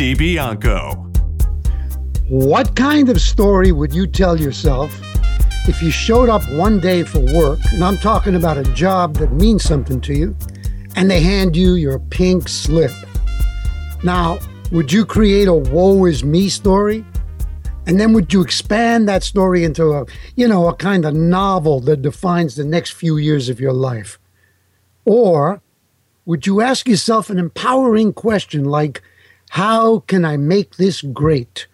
[0.00, 0.96] DiBianco.
[2.30, 4.98] What kind of story would you tell yourself
[5.68, 9.30] if you showed up one day for work, and I'm talking about a job that
[9.30, 10.34] means something to you,
[10.96, 12.92] and they hand you your pink slip?
[14.02, 14.38] Now,
[14.72, 17.04] would you create a woe is me story?
[17.86, 21.78] And then would you expand that story into a, you know, a kind of novel
[21.80, 24.18] that defines the next few years of your life?
[25.04, 25.60] Or
[26.24, 29.02] would you ask yourself an empowering question like,
[29.54, 31.66] how can I make this great?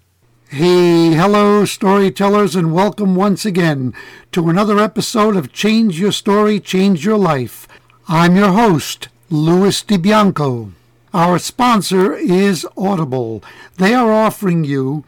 [0.49, 3.93] Hey, hello, storytellers, and welcome once again
[4.33, 7.69] to another episode of Change Your Story, Change Your Life.
[8.09, 10.73] I'm your host, Louis DiBianco.
[11.13, 13.45] Our sponsor is Audible.
[13.77, 15.05] They are offering you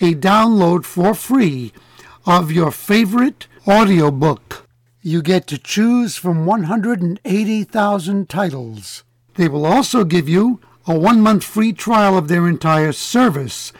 [0.00, 1.74] a download for free
[2.24, 4.66] of your favorite audiobook.
[5.02, 9.04] You get to choose from 180,000 titles.
[9.34, 13.72] They will also give you a one month free trial of their entire service.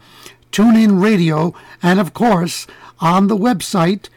[0.52, 2.68] TuneIn Radio, and of course
[3.00, 4.08] on the website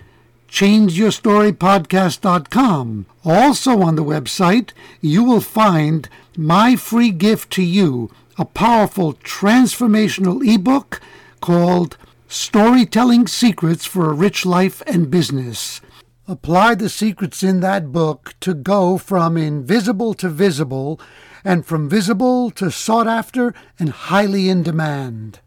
[0.50, 3.06] changeyourstorypodcast.com.
[3.26, 4.70] Also on the website,
[5.02, 11.00] you will find my free gift to you, a powerful transformational ebook
[11.40, 15.82] called Storytelling Secrets for a Rich Life and Business.
[16.28, 21.00] Apply the secrets in that book to go from invisible to visible
[21.44, 25.40] and from visible to sought after and highly in demand.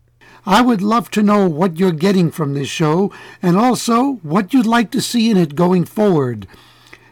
[0.44, 3.10] I would love to know what you're getting from this show
[3.42, 6.46] and also what you'd like to see in it going forward.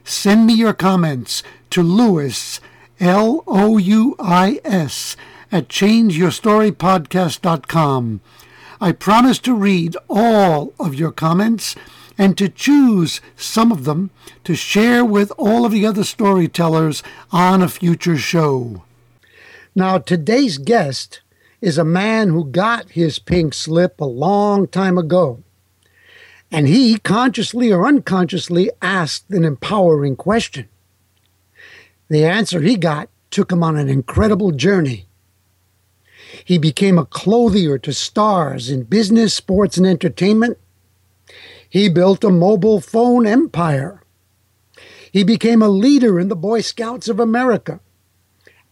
[0.04, 2.60] Send me your comments to Louis,
[3.00, 5.16] L O U I S,
[5.54, 8.20] at changeyourstorypodcast.com.
[8.80, 11.76] I promise to read all of your comments
[12.18, 14.10] and to choose some of them
[14.42, 18.82] to share with all of the other storytellers on a future show.
[19.76, 21.20] Now, today's guest
[21.60, 25.44] is a man who got his pink slip a long time ago.
[26.50, 30.68] And he, consciously or unconsciously, asked an empowering question.
[32.08, 35.06] The answer he got took him on an incredible journey.
[36.44, 40.58] He became a clothier to stars in business, sports, and entertainment.
[41.68, 44.02] He built a mobile phone empire.
[45.10, 47.80] He became a leader in the Boy Scouts of America.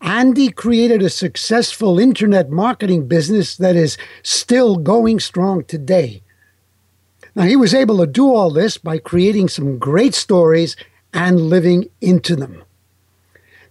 [0.02, 6.22] Andy created a successful internet marketing business that is still going strong today.
[7.34, 10.76] Now, he was able to do all this by creating some great stories
[11.14, 12.62] and living into them.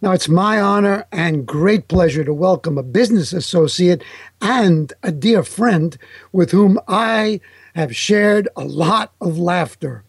[0.03, 4.03] Now, it's my honor and great pleasure to welcome a business associate
[4.41, 5.95] and a dear friend
[6.31, 7.39] with whom I
[7.75, 10.03] have shared a lot of laughter.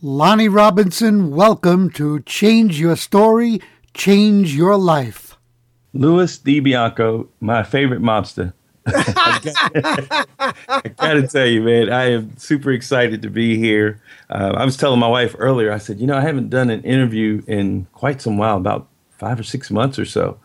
[0.00, 3.60] Lonnie Robinson, welcome to Change Your Story,
[3.92, 5.36] Change Your Life.
[5.94, 8.52] Louis DiBianco, my favorite mobster.
[8.86, 10.24] I,
[10.96, 14.00] gotta, tell you, man, I am super excited to be here.
[14.30, 16.84] Uh, I was telling my wife earlier, I said, you know, I haven't done an
[16.84, 18.86] interview in quite some while, about
[19.18, 20.38] five or six months or so.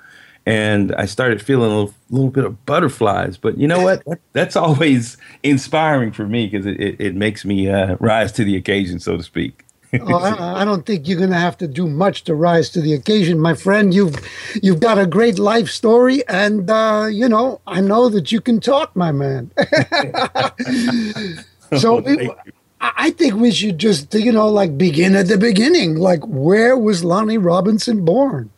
[0.45, 3.37] And I started feeling a little, little bit of butterflies.
[3.37, 4.03] But you know what?
[4.33, 8.55] That's always inspiring for me because it, it, it, makes me uh, rise to the
[8.55, 9.65] occasion, so to speak
[10.01, 12.81] oh, I, I, don't think you're going to have to do much to rise to
[12.81, 13.91] the occasion, my friend.
[13.91, 14.15] You've
[14.61, 18.59] you've got a great life story, and uh, you know I know that you can
[18.59, 19.49] talk, my man.
[21.77, 22.35] so oh,
[22.79, 25.95] I think we should just you know like begin at the beginning.
[25.95, 28.51] Like, where was Lonnie Robinson born?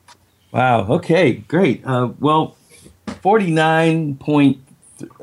[0.51, 0.87] Wow.
[0.87, 1.33] Okay.
[1.33, 1.85] Great.
[1.85, 2.57] Uh, well,
[3.21, 4.59] forty nine point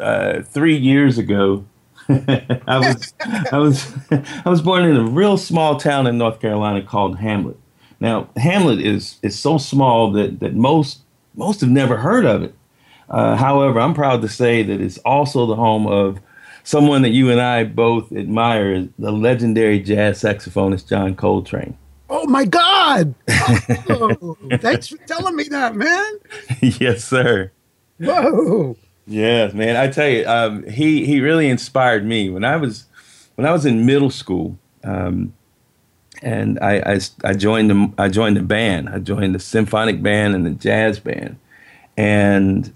[0.01, 1.65] uh, three years ago,
[2.09, 3.13] I was
[3.53, 7.59] I was I was born in a real small town in North Carolina called Hamlet.
[8.01, 11.01] Now Hamlet is is so small that that most
[11.35, 12.55] most have never heard of it.
[13.11, 16.21] Uh, however, I'm proud to say that it's also the home of
[16.63, 21.77] someone that you and I both admire, the legendary jazz saxophonist John Coltrane.
[22.11, 23.15] Oh my God!
[23.91, 26.19] Oh, thanks for telling me that, man.
[26.61, 27.51] yes, sir.
[27.99, 28.77] Whoa!
[29.07, 29.77] Yes, man.
[29.77, 32.85] I tell you, um, he he really inspired me when I was
[33.37, 34.59] when I was in middle school.
[34.85, 35.33] Um,
[36.23, 38.89] and I, I, I joined the I joined the band.
[38.89, 41.37] I joined the symphonic band and the jazz band,
[41.97, 42.73] and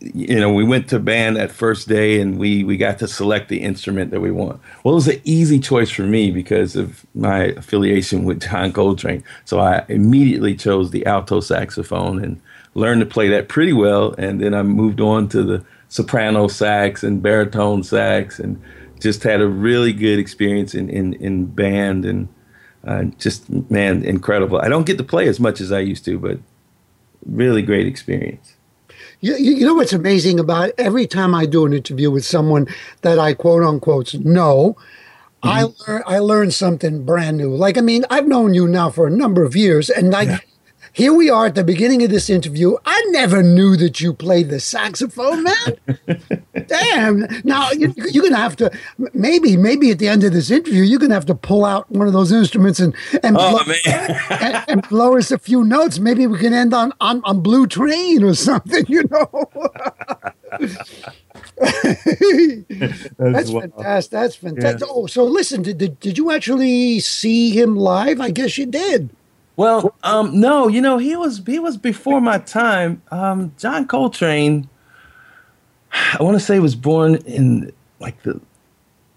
[0.00, 3.48] you know we went to band that first day and we we got to select
[3.48, 4.60] the instrument that we want.
[4.82, 9.24] Well, it was an easy choice for me because of my affiliation with John Coltrane.
[9.44, 12.40] So I immediately chose the alto saxophone and
[12.74, 14.14] learned to play that pretty well.
[14.18, 18.60] And then I moved on to the soprano sax and baritone sax and
[19.00, 22.28] just had a really good experience in, in, in band and
[22.84, 24.58] uh, just, man, incredible.
[24.60, 26.38] I don't get to play as much as I used to, but
[27.24, 28.53] really great experience.
[29.20, 30.74] You, you know what's amazing about it?
[30.78, 32.66] every time I do an interview with someone
[33.02, 34.76] that I quote unquote know,
[35.42, 35.48] mm-hmm.
[35.48, 37.54] I learn I learn something brand new.
[37.54, 40.38] Like I mean, I've known you now for a number of years, and like yeah
[40.94, 42.76] here we are at the beginning of this interview.
[42.86, 45.76] I never knew that you played the saxophone, man.
[46.68, 47.26] Damn.
[47.42, 48.70] Now you, are going to have to
[49.12, 51.90] maybe maybe at the end of this interview you're going to have to pull out
[51.90, 52.94] one of those instruments and
[53.24, 53.74] and, oh, blow,
[54.30, 55.98] and, and, blow us a few notes.
[55.98, 58.86] Maybe we can end on on, on Blue Train or something.
[58.88, 59.50] You know.
[61.58, 61.90] that's,
[63.18, 64.10] that's fantastic.
[64.12, 64.80] That's fantastic.
[64.80, 64.86] Yeah.
[64.88, 68.20] Oh, so listen, did, did did you actually see him live?
[68.20, 69.10] I guess you did.
[69.56, 73.02] Well, um, no, you know, he was he was before my time.
[73.10, 74.68] Um, John Coltrane,
[75.92, 78.40] I want to say was born in like the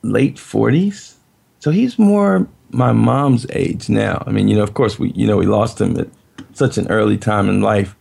[0.03, 1.15] late 40s.
[1.59, 4.23] So he's more my mom's age now.
[4.27, 6.07] I mean, you know, of course we you know, we lost him at
[6.53, 7.95] such an early time in life.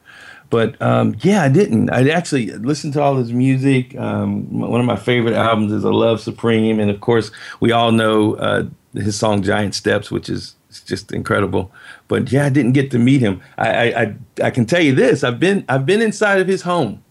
[0.50, 1.90] But um, yeah, I didn't.
[1.90, 3.96] I actually listened to all his music.
[3.96, 7.90] Um, one of my favorite albums is "A Love Supreme," and of course, we all
[7.90, 10.54] know uh, his song "Giant Steps," which is
[10.84, 11.72] just incredible.
[12.08, 13.40] But yeah, I didn't get to meet him.
[13.58, 14.14] I I,
[14.44, 17.02] I, can tell you this: I've been I've been inside of his home.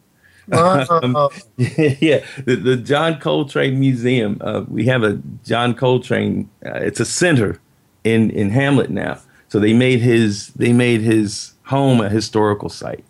[0.51, 4.37] um, yeah, the, the John Coltrane Museum.
[4.41, 6.49] Uh, we have a John Coltrane.
[6.65, 7.59] Uh, it's a center
[8.03, 9.19] in in Hamlet now.
[9.49, 13.03] So they made his they made his home a historical site.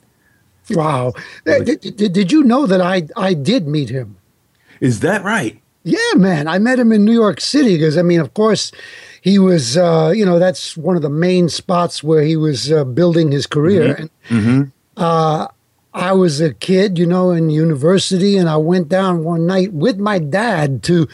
[0.70, 1.14] Wow!
[1.46, 4.18] Did, did, did you know that I I did meet him?
[4.80, 5.62] Is that right?
[5.84, 6.48] Yeah, man.
[6.48, 8.72] I met him in New York City because I mean, of course,
[9.26, 12.84] he was, uh, you know, that's one of the main spots where he was uh,
[12.84, 13.96] building his career.
[13.96, 14.02] Mm-hmm.
[14.02, 14.12] And
[14.46, 14.62] mm-hmm.
[14.98, 15.48] Uh,
[15.96, 19.98] I was a kid, you know, in university, and I went down one night with
[19.98, 21.08] my dad to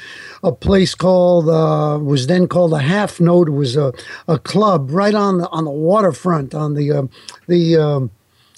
[0.44, 3.48] a place called uh, was then called a Half Note.
[3.48, 3.94] It was a,
[4.28, 7.04] a club right on the on the waterfront on the uh,
[7.48, 8.12] the um,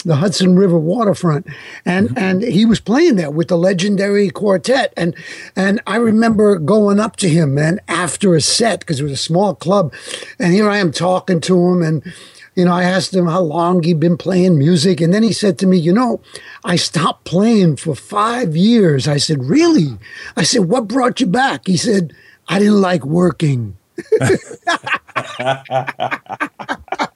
[0.03, 1.47] the Hudson River waterfront,
[1.85, 2.17] and mm-hmm.
[2.17, 5.15] and he was playing there with the legendary quartet, and
[5.55, 9.17] and I remember going up to him, man, after a set because it was a
[9.17, 9.93] small club,
[10.39, 12.13] and here I am talking to him, and
[12.55, 15.57] you know I asked him how long he'd been playing music, and then he said
[15.59, 16.21] to me, you know,
[16.63, 19.07] I stopped playing for five years.
[19.07, 19.97] I said, really?
[20.35, 21.67] I said, what brought you back?
[21.67, 22.13] He said,
[22.47, 23.77] I didn't like working.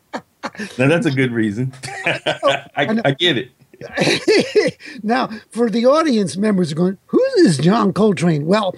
[0.78, 1.74] now that's a good reason.
[2.06, 3.52] I, I, get it.
[5.04, 8.46] now, for the audience members going, who's this John Coltrane?
[8.46, 8.76] Well,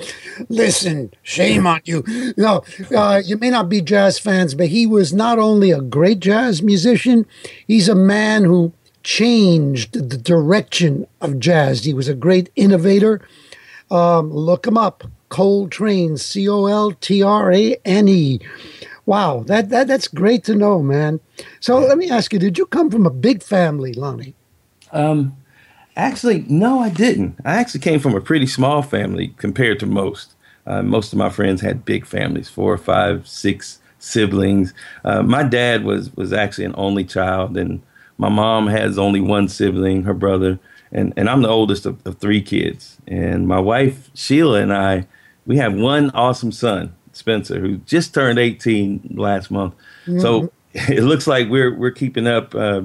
[0.50, 2.04] listen, shame on you.
[2.38, 2.64] No,
[2.96, 6.62] uh, you may not be jazz fans, but he was not only a great jazz
[6.62, 7.26] musician,
[7.68, 8.74] he's a man who
[9.04, 11.86] changed the direction of jazz.
[11.86, 13.22] He was a great innovator.
[13.90, 18.40] Um, look him up, Coltrane, C O L T R A N E.
[19.10, 21.20] Wow, that, that that's great to know, man.
[21.62, 24.36] So let me ask you: Did you come from a big family, Lonnie?
[24.92, 25.36] Um,
[25.96, 27.40] actually, no, I didn't.
[27.44, 30.36] I actually came from a pretty small family compared to most.
[30.68, 34.76] Uh, most of my friends had big families, four, five, six siblings.
[35.04, 37.82] Uh, my dad was was actually an only child, and
[38.20, 40.60] my mom has only one sibling, her brother,
[40.92, 43.00] and and I'm the oldest of, of three kids.
[43.08, 45.08] And my wife Sheila and I,
[45.48, 46.94] we have one awesome son.
[47.20, 49.76] Spencer, who just turned 18 last month.
[50.06, 50.20] Mm-hmm.
[50.20, 52.82] So it looks like we're we're keeping up uh,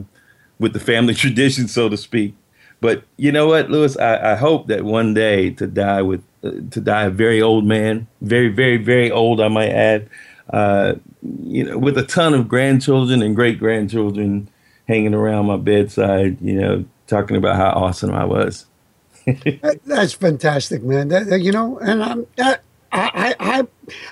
[0.59, 2.35] with the family tradition, so to speak.
[2.81, 3.97] But you know what, Louis?
[3.97, 7.64] I, I hope that one day to die with uh, to die a very old
[7.64, 10.09] man, very, very, very old, I might add.
[10.50, 10.97] Uh,
[11.43, 14.49] you know, with a ton of grandchildren and great grandchildren
[14.87, 18.67] hanging around my bedside, you know, talking about how awesome I was.
[19.87, 21.09] That's fantastic, man.
[21.09, 22.26] That, you know, and I'm,
[22.93, 23.67] I, I,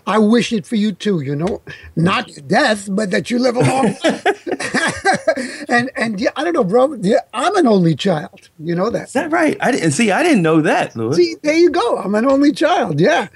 [0.07, 1.21] I wish it for you too.
[1.21, 1.63] You know,
[1.97, 5.69] not death, but that you live a long life.
[5.69, 6.95] and and yeah, I don't know, bro.
[7.01, 8.51] Yeah, I'm an only child.
[8.59, 9.09] You know that.
[9.09, 9.57] Is that right?
[9.61, 10.11] I didn't see.
[10.11, 10.97] I didn't know that.
[10.97, 11.17] Louis.
[11.17, 11.99] See, there you go.
[11.99, 13.01] I'm an only child.
[13.01, 13.29] Yeah.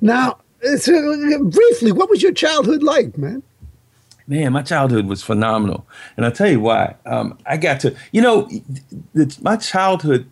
[0.00, 0.38] Now,
[0.78, 3.42] so, briefly, what was your childhood like, man?
[4.26, 5.86] Man, my childhood was phenomenal,
[6.16, 6.94] and I'll tell you why.
[7.04, 8.48] Um, I got to, you know,
[9.42, 10.30] my childhood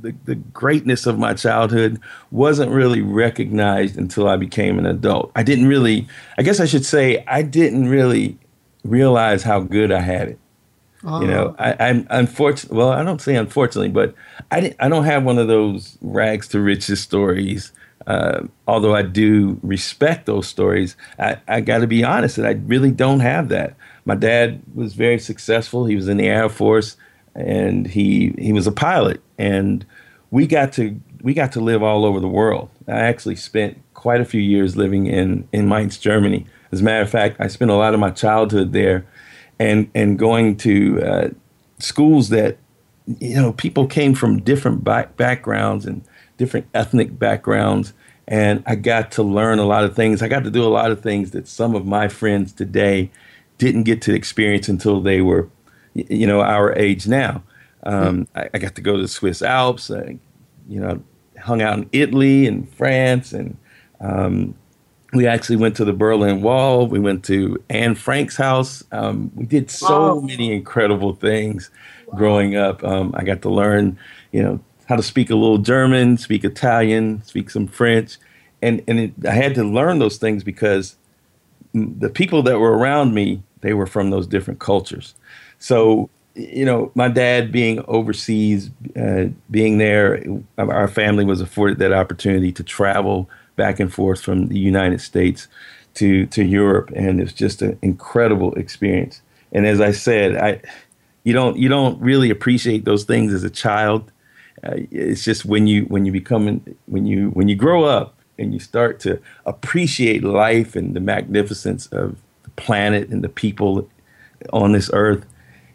[0.00, 2.00] the, the greatness of my childhood
[2.30, 5.32] wasn't really recognized until I became an adult.
[5.34, 8.38] I didn't really, I guess I should say, I didn't really
[8.84, 10.38] realize how good I had it.
[11.04, 12.74] You know, I, I'm unfortunate.
[12.74, 14.14] well, I don't say unfortunately, but
[14.50, 17.70] I, didn't, I don't have one of those rags to riches stories.
[18.08, 22.60] Uh, although I do respect those stories, I, I got to be honest that I
[22.66, 23.76] really don't have that.
[24.06, 25.84] My dad was very successful.
[25.84, 26.96] He was in the Air Force
[27.34, 29.86] and he he was a pilot and
[30.30, 32.70] we got to we got to live all over the world.
[32.86, 36.46] I actually spent quite a few years living in in Mainz, Germany.
[36.70, 39.06] As a matter of fact, I spent a lot of my childhood there,
[39.58, 41.28] and and going to uh,
[41.78, 42.58] schools that
[43.06, 46.02] you know people came from different back- backgrounds and
[46.36, 47.92] different ethnic backgrounds,
[48.26, 50.22] and I got to learn a lot of things.
[50.22, 53.10] I got to do a lot of things that some of my friends today
[53.56, 55.48] didn't get to experience until they were
[56.08, 57.42] you know, our age now.
[57.84, 59.90] Um, I, I, got to go to the Swiss Alps.
[59.90, 60.18] I,
[60.68, 61.02] you know,
[61.40, 63.56] hung out in Italy and France, and
[64.00, 64.54] um,
[65.12, 66.86] we actually went to the Berlin Wall.
[66.86, 68.82] We went to Anne Frank's house.
[68.92, 70.20] Um, we did so wow.
[70.20, 71.70] many incredible things
[72.06, 72.18] wow.
[72.18, 72.82] growing up.
[72.84, 73.98] Um, I got to learn,
[74.32, 78.18] you know, how to speak a little German, speak Italian, speak some French,
[78.60, 80.96] and and it, I had to learn those things because
[81.72, 85.14] the people that were around me they were from those different cultures.
[85.58, 90.22] So, you know, my dad being overseas, uh, being there,
[90.56, 95.48] our family was afforded that opportunity to travel back and forth from the United States
[95.94, 99.20] to to Europe, and it's just an incredible experience.
[99.52, 100.60] And as I said, I
[101.24, 104.12] you don't you don't really appreciate those things as a child.
[104.62, 108.52] Uh, it's just when you when you become when you when you grow up and
[108.52, 113.88] you start to appreciate life and the magnificence of the planet and the people
[114.52, 115.26] on this earth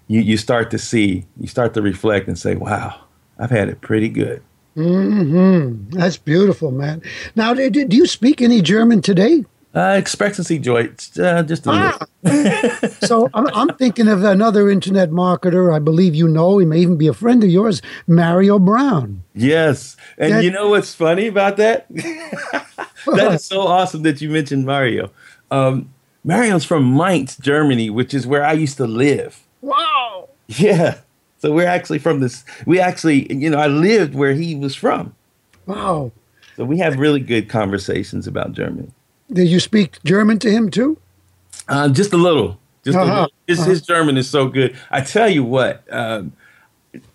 [0.08, 3.02] you, you start to see, you start to reflect and say, wow,
[3.40, 4.42] I've had it pretty good.
[4.76, 7.02] hmm That's beautiful, man.
[7.36, 9.46] Now, do, do you speak any German today?
[9.76, 10.88] Uh, expectancy joy,
[11.20, 11.98] uh, just a ah.
[12.24, 12.90] little.
[13.08, 15.74] so I'm, I'm, thinking of another internet marketer.
[15.74, 16.60] I believe you know.
[16.60, 19.24] He may even be a friend of yours, Mario Brown.
[19.34, 21.88] Yes, and that, you know what's funny about that?
[21.96, 25.10] that is so awesome that you mentioned Mario.
[25.50, 25.92] Um,
[26.24, 29.42] Mario's from Mainz, Germany, which is where I used to live.
[30.60, 31.00] Yeah.
[31.40, 32.46] So we're actually from this.
[32.66, 35.14] We actually, you know, I lived where he was from.
[35.66, 36.12] Wow.
[36.56, 38.90] So we have really good conversations about Germany.
[39.32, 40.98] Did you speak German to him too?
[41.68, 42.60] Uh, just a little.
[42.86, 43.06] Just uh-huh.
[43.06, 43.32] a little.
[43.48, 43.70] His, uh-huh.
[43.70, 44.78] his, German is so good.
[44.92, 45.84] I tell you what.
[45.92, 46.34] Um,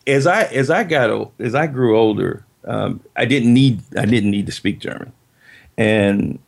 [0.07, 4.31] as I as I got as I grew older, um, I didn't need I didn't
[4.31, 5.13] need to speak German,
[5.77, 6.39] and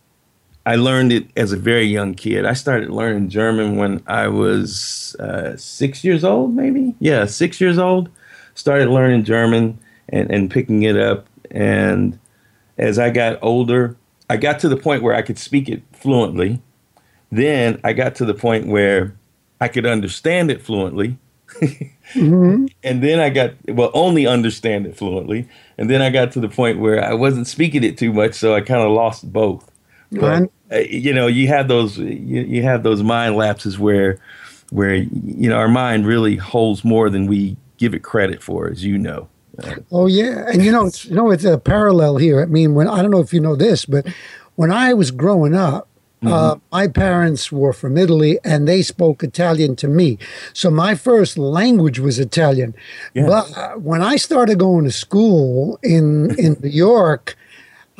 [0.66, 2.44] I learned it as a very young kid.
[2.44, 6.94] I started learning German when I was uh, six years old, maybe.
[6.98, 8.10] Yeah, six years old.
[8.54, 11.26] Started learning German and, and picking it up.
[11.50, 12.18] And
[12.76, 13.96] as I got older,
[14.28, 16.60] I got to the point where I could speak it fluently.
[17.32, 19.16] Then I got to the point where
[19.60, 21.18] I could understand it fluently.
[21.48, 22.66] mm-hmm.
[22.82, 25.48] And then I got, well, only understand it fluently.
[25.78, 28.54] And then I got to the point where I wasn't speaking it too much, so
[28.54, 29.69] I kind of lost both.
[30.12, 34.18] But, uh, you know, you have those you, you have those mind lapses where
[34.70, 38.84] where you know our mind really holds more than we give it credit for, as
[38.84, 39.28] you know.
[39.62, 42.42] Uh, oh yeah, and you know, it's, you know, it's a parallel here.
[42.42, 44.06] I mean, when I don't know if you know this, but
[44.56, 45.86] when I was growing up,
[46.22, 46.34] Mm-hmm.
[46.34, 50.18] Uh, my parents were from Italy and they spoke Italian to me.
[50.52, 52.74] So my first language was Italian.
[53.14, 53.26] Yeah.
[53.26, 57.36] But uh, when I started going to school in, in New York,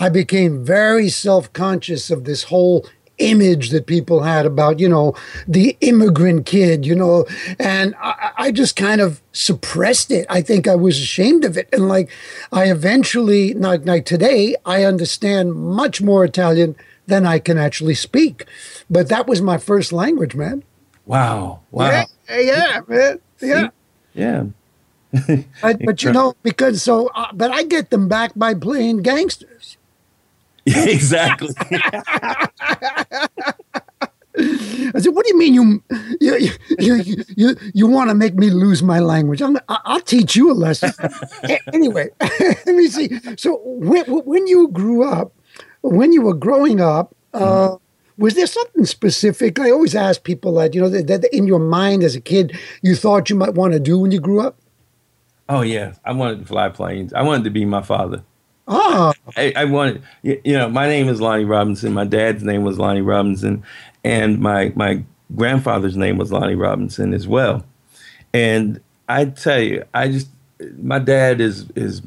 [0.00, 2.86] I became very self conscious of this whole
[3.18, 5.14] image that people had about, you know,
[5.46, 7.26] the immigrant kid, you know,
[7.58, 10.24] and I, I, just kind of suppressed it.
[10.30, 11.68] I think I was ashamed of it.
[11.70, 12.10] And like,
[12.50, 16.76] I eventually, like, like today, I understand much more Italian
[17.06, 18.46] than I can actually speak.
[18.88, 20.64] But that was my first language, man.
[21.04, 21.60] Wow.
[21.70, 22.06] Wow.
[22.30, 23.20] Yeah, yeah man.
[23.42, 23.68] Yeah.
[24.14, 24.44] Yeah.
[25.60, 29.76] but, but you know, because so, uh, but I get them back by playing gangsters.
[30.66, 31.54] exactly.
[34.94, 35.82] I said, "What do you mean you
[36.20, 39.42] you you you, you, want to make me lose my language?
[39.42, 40.92] I'm, I'll teach you a lesson."
[41.72, 43.18] anyway, let me see.
[43.36, 45.32] So when, when you grew up,
[45.82, 47.76] when you were growing up, uh,
[48.16, 49.58] was there something specific?
[49.58, 52.56] I always ask people that you know that, that in your mind as a kid
[52.82, 54.58] you thought you might want to do when you grew up.
[55.48, 57.12] Oh yeah, I wanted to fly planes.
[57.12, 58.22] I wanted to be my father.
[58.72, 59.12] Oh.
[59.36, 61.92] I, I wanted, you know, my name is Lonnie Robinson.
[61.92, 63.64] My dad's name was Lonnie Robinson,
[64.04, 65.02] and my my
[65.34, 67.64] grandfather's name was Lonnie Robinson as well.
[68.32, 70.28] And I tell you, I just,
[70.78, 72.00] my dad is is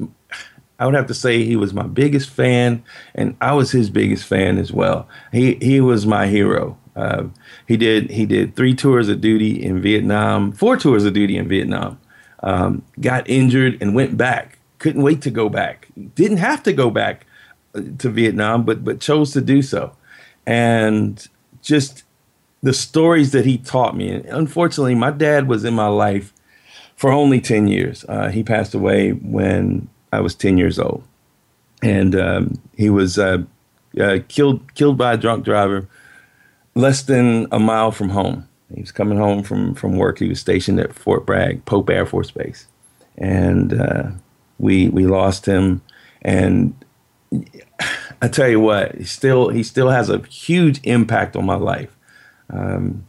[0.78, 2.82] I would have to say he was my biggest fan,
[3.14, 5.06] and I was his biggest fan as well.
[5.32, 6.78] He he was my hero.
[6.96, 7.24] Uh,
[7.68, 11.46] he did he did three tours of duty in Vietnam, four tours of duty in
[11.46, 12.00] Vietnam.
[12.42, 14.53] Um, got injured and went back.
[14.84, 15.88] Couldn't wait to go back.
[16.14, 17.24] Didn't have to go back
[17.74, 19.96] uh, to Vietnam, but but chose to do so.
[20.46, 21.26] And
[21.62, 22.04] just
[22.62, 24.10] the stories that he taught me.
[24.10, 26.34] And unfortunately, my dad was in my life
[26.96, 28.04] for only 10 years.
[28.06, 31.02] Uh, he passed away when I was 10 years old.
[31.82, 33.44] And um, he was uh,
[33.98, 35.88] uh, killed, killed by a drunk driver
[36.74, 38.46] less than a mile from home.
[38.74, 40.18] He was coming home from, from work.
[40.18, 42.66] He was stationed at Fort Bragg, Pope Air Force Base.
[43.16, 44.10] And uh,
[44.58, 45.82] we, we lost him.
[46.22, 46.74] And
[48.22, 51.96] I tell you what, he still, he still has a huge impact on my life.
[52.50, 53.06] Um,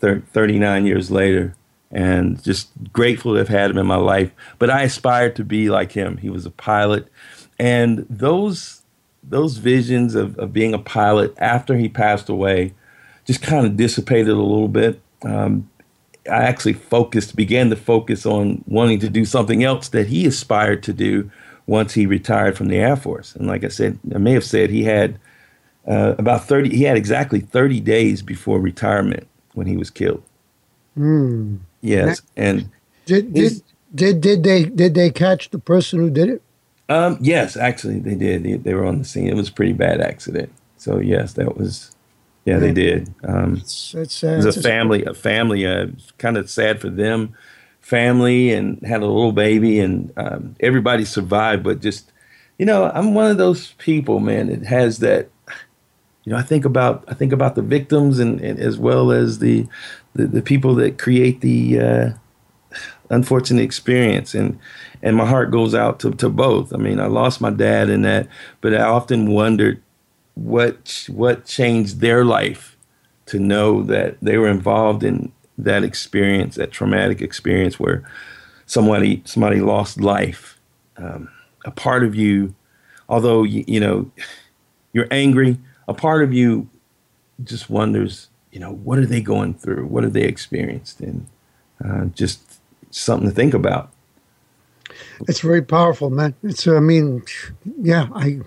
[0.00, 1.54] thir- 39 years later,
[1.90, 4.30] and just grateful to have had him in my life.
[4.58, 6.18] But I aspired to be like him.
[6.18, 7.08] He was a pilot,
[7.58, 8.82] and those
[9.22, 12.72] those visions of, of being a pilot after he passed away
[13.26, 15.00] just kind of dissipated a little bit.
[15.22, 15.68] Um,
[16.28, 20.82] I actually focused, began to focus on wanting to do something else that he aspired
[20.84, 21.30] to do
[21.66, 23.34] once he retired from the Air Force.
[23.34, 25.18] And like I said, I may have said he had
[25.86, 30.22] uh, about 30, he had exactly 30 days before retirement when he was killed.
[30.98, 31.60] Mm.
[31.80, 32.70] Yes, and
[33.06, 33.62] did did,
[33.94, 36.42] did did they did they catch the person who did it?
[36.88, 38.42] Um, yes, actually they did.
[38.42, 39.28] They, they, were on the scene.
[39.28, 40.50] It was a pretty bad accident.
[40.76, 41.94] So yes, that was.
[42.48, 43.14] Yeah, they did.
[43.24, 45.04] Um, it's, it's, uh, it was a family.
[45.04, 45.66] A family.
[45.66, 45.88] Uh,
[46.18, 47.34] kind of sad for them.
[47.80, 51.62] Family and had a little baby, and um, everybody survived.
[51.62, 52.12] But just,
[52.58, 55.30] you know, I'm one of those people, man, that has that
[56.28, 59.38] you know, I think about I think about the victims and, and as well as
[59.38, 59.66] the,
[60.14, 62.10] the, the people that create the uh,
[63.08, 64.58] unfortunate experience, and
[65.02, 66.74] and my heart goes out to, to both.
[66.74, 68.28] I mean, I lost my dad in that,
[68.60, 69.82] but I often wondered
[70.38, 72.76] what what changed their life
[73.26, 78.08] to know that they were involved in that experience, that traumatic experience where
[78.66, 80.58] somebody somebody lost life.
[80.96, 81.28] Um,
[81.64, 82.54] a part of you,
[83.08, 84.10] although you, you know
[84.92, 85.58] you're angry
[85.88, 86.68] a part of you
[87.42, 89.86] just wonders, you know, what are they going through?
[89.86, 91.00] What have they experienced?
[91.00, 91.26] And
[91.82, 92.60] uh, just
[92.90, 93.90] something to think about.
[95.28, 96.34] It's very powerful, man.
[96.42, 97.22] It's, I mean,
[97.80, 98.40] yeah, I,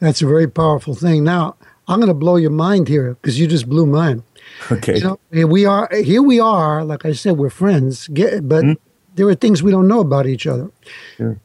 [0.00, 1.24] that's a very powerful thing.
[1.24, 1.56] Now,
[1.88, 4.22] I'm going to blow your mind here because you just blew mine.
[4.70, 5.00] Okay.
[5.00, 5.88] So here we are.
[5.92, 6.84] Here we are.
[6.84, 8.08] Like I said, we're friends.
[8.08, 8.82] Get, but mm-hmm.
[9.14, 10.70] there are things we don't know about each other.
[11.16, 11.40] Sure.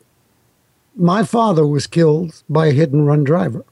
[0.96, 3.66] My father was killed by a hit and run driver.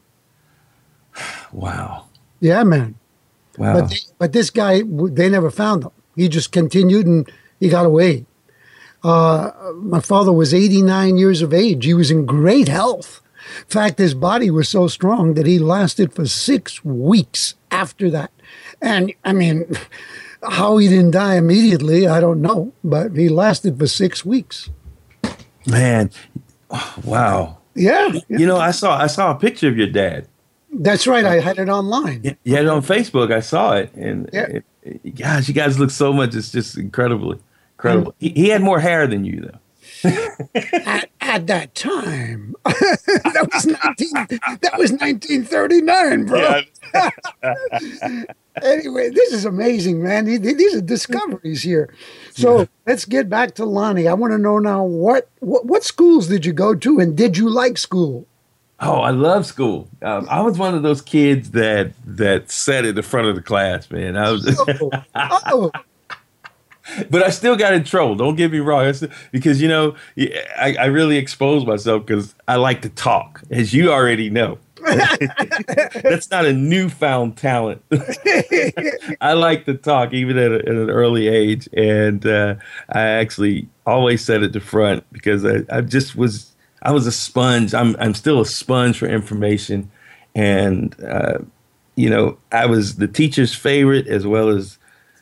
[1.53, 2.07] Wow.
[2.41, 2.95] Yeah, man.
[3.57, 3.79] Wow.
[3.79, 5.91] But, but this guy, they never found him.
[6.15, 8.25] He just continued and he got away.
[9.03, 11.85] Uh, my father was 89 years of age.
[11.85, 13.21] He was in great health.
[13.59, 18.31] In fact, his body was so strong that he lasted for six weeks after that.
[18.81, 19.65] And I mean,
[20.43, 24.69] how he didn't die immediately, I don't know, but he lasted for six weeks.
[25.65, 26.11] Man,
[27.03, 27.59] wow.
[27.75, 28.11] Yeah.
[28.27, 30.27] You know, I saw I saw a picture of your dad
[30.71, 31.25] that's right.
[31.25, 32.37] I had it online.
[32.43, 33.33] You had it on Facebook.
[33.33, 34.47] I saw it, and yeah.
[34.47, 36.35] it, it, gosh, you guys look so much.
[36.35, 37.39] It's just incredibly
[37.77, 38.15] incredible.
[38.19, 39.59] He, he, had more hair than you, though.
[40.85, 44.13] at, at, that time, that was nineteen.
[44.61, 46.61] That was nineteen thirty nine, bro.
[46.93, 47.09] Yeah.
[48.61, 50.25] anyway, this is amazing, man.
[50.25, 51.93] These are discoveries here.
[52.31, 52.65] So yeah.
[52.85, 54.07] let's get back to Lonnie.
[54.07, 57.37] I want to know now what, what what schools did you go to, and did
[57.37, 58.27] you like school?
[58.79, 59.89] Oh, I love school.
[60.03, 63.41] Um, I was one of those kids that that sat at the front of the
[63.41, 64.15] class, man.
[64.15, 64.91] I was, oh.
[65.15, 65.71] oh.
[67.09, 68.15] but I still got in trouble.
[68.15, 72.55] Don't get me wrong, still, because you know I, I really exposed myself because I
[72.55, 74.59] like to talk, as you already know.
[74.87, 77.81] That's not a newfound talent.
[79.21, 82.55] I like to talk even at, a, at an early age, and uh,
[82.89, 87.11] I actually always sat at the front because I, I just was I was a
[87.11, 87.73] sponge.
[87.73, 89.91] I'm I'm still a sponge for information,
[90.35, 91.39] and uh,
[91.95, 94.77] you know I was the teacher's favorite as well as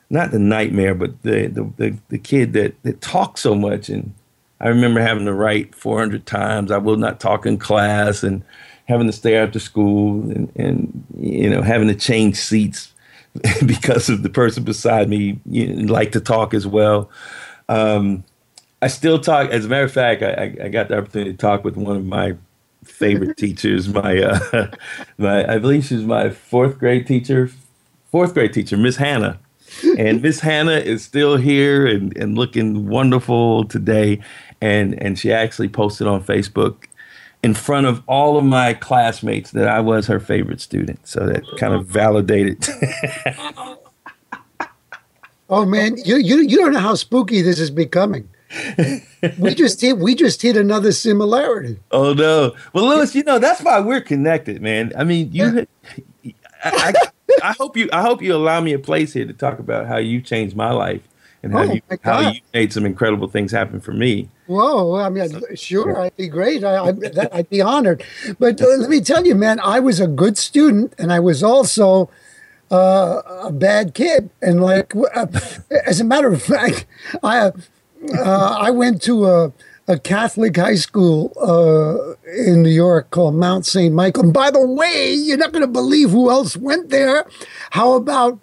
[0.10, 3.90] not the nightmare, but the the the, the kid that that talked so much.
[3.90, 4.14] And
[4.60, 6.72] I remember having to write 400 times.
[6.72, 8.44] I will not talk in class, and
[8.86, 12.94] having to stay after school, and and you know having to change seats
[13.66, 17.10] because of the person beside me you know, like to talk as well.
[17.68, 18.24] Um,
[18.82, 19.50] I still talk.
[19.50, 22.06] As a matter of fact, I, I got the opportunity to talk with one of
[22.06, 22.36] my
[22.84, 23.90] favorite teachers.
[23.90, 24.72] My, uh,
[25.18, 27.50] my, I believe she's my fourth grade teacher,
[28.12, 29.40] fourth grade teacher, Miss Hannah.
[29.98, 34.22] And Miss Hannah is still here and, and looking wonderful today.
[34.62, 36.86] And and she actually posted on Facebook
[37.44, 41.08] in front of all of my classmates that I was her favorite student.
[41.08, 42.66] So that kind of validated.
[45.50, 48.28] oh man, you, you you don't know how spooky this is becoming.
[49.38, 51.78] we just hit we just hit another similarity.
[51.92, 52.56] Oh no.
[52.74, 54.92] Well Louis, you know, that's why we're connected, man.
[54.98, 55.68] I mean, you.
[56.64, 56.94] I, I,
[57.44, 59.98] I hope you I hope you allow me a place here to talk about how
[59.98, 61.02] you changed my life
[61.46, 64.30] and how, oh, you, how you made some incredible things happen for me.
[64.48, 66.64] Whoa, I mean, sure, I'd be great.
[66.64, 68.04] I, would be honored.
[68.40, 71.44] But uh, let me tell you, man, I was a good student, and I was
[71.44, 72.10] also
[72.72, 74.32] uh, a bad kid.
[74.42, 75.28] And like, uh,
[75.86, 76.88] as a matter of fact,
[77.24, 77.52] I
[78.20, 79.54] uh, I went to a
[79.88, 83.94] a Catholic high school uh, in New York called Mount St.
[83.94, 84.24] Michael.
[84.24, 87.28] And by the way, you're not going to believe who else went there.
[87.72, 88.40] How about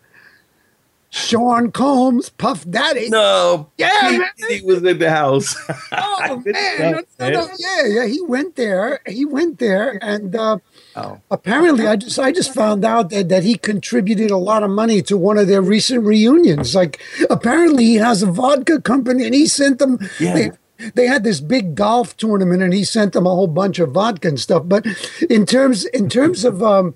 [1.15, 3.11] Sean Combs, Puff Daddy.
[3.11, 5.55] No, yeah, he, was in the house.
[5.93, 9.01] oh man, no, no, yeah, yeah, he went there.
[9.07, 10.57] He went there, and uh,
[10.97, 11.21] oh.
[11.31, 15.03] apparently, I just I just found out that that he contributed a lot of money
[15.03, 16.75] to one of their recent reunions.
[16.75, 19.99] Like, apparently, he has a vodka company, and he sent them.
[20.19, 20.35] Yeah.
[20.35, 20.51] They,
[20.95, 24.29] they had this big golf tournament and he sent them a whole bunch of vodka
[24.29, 24.87] and stuff but
[25.29, 26.95] in terms in terms of um,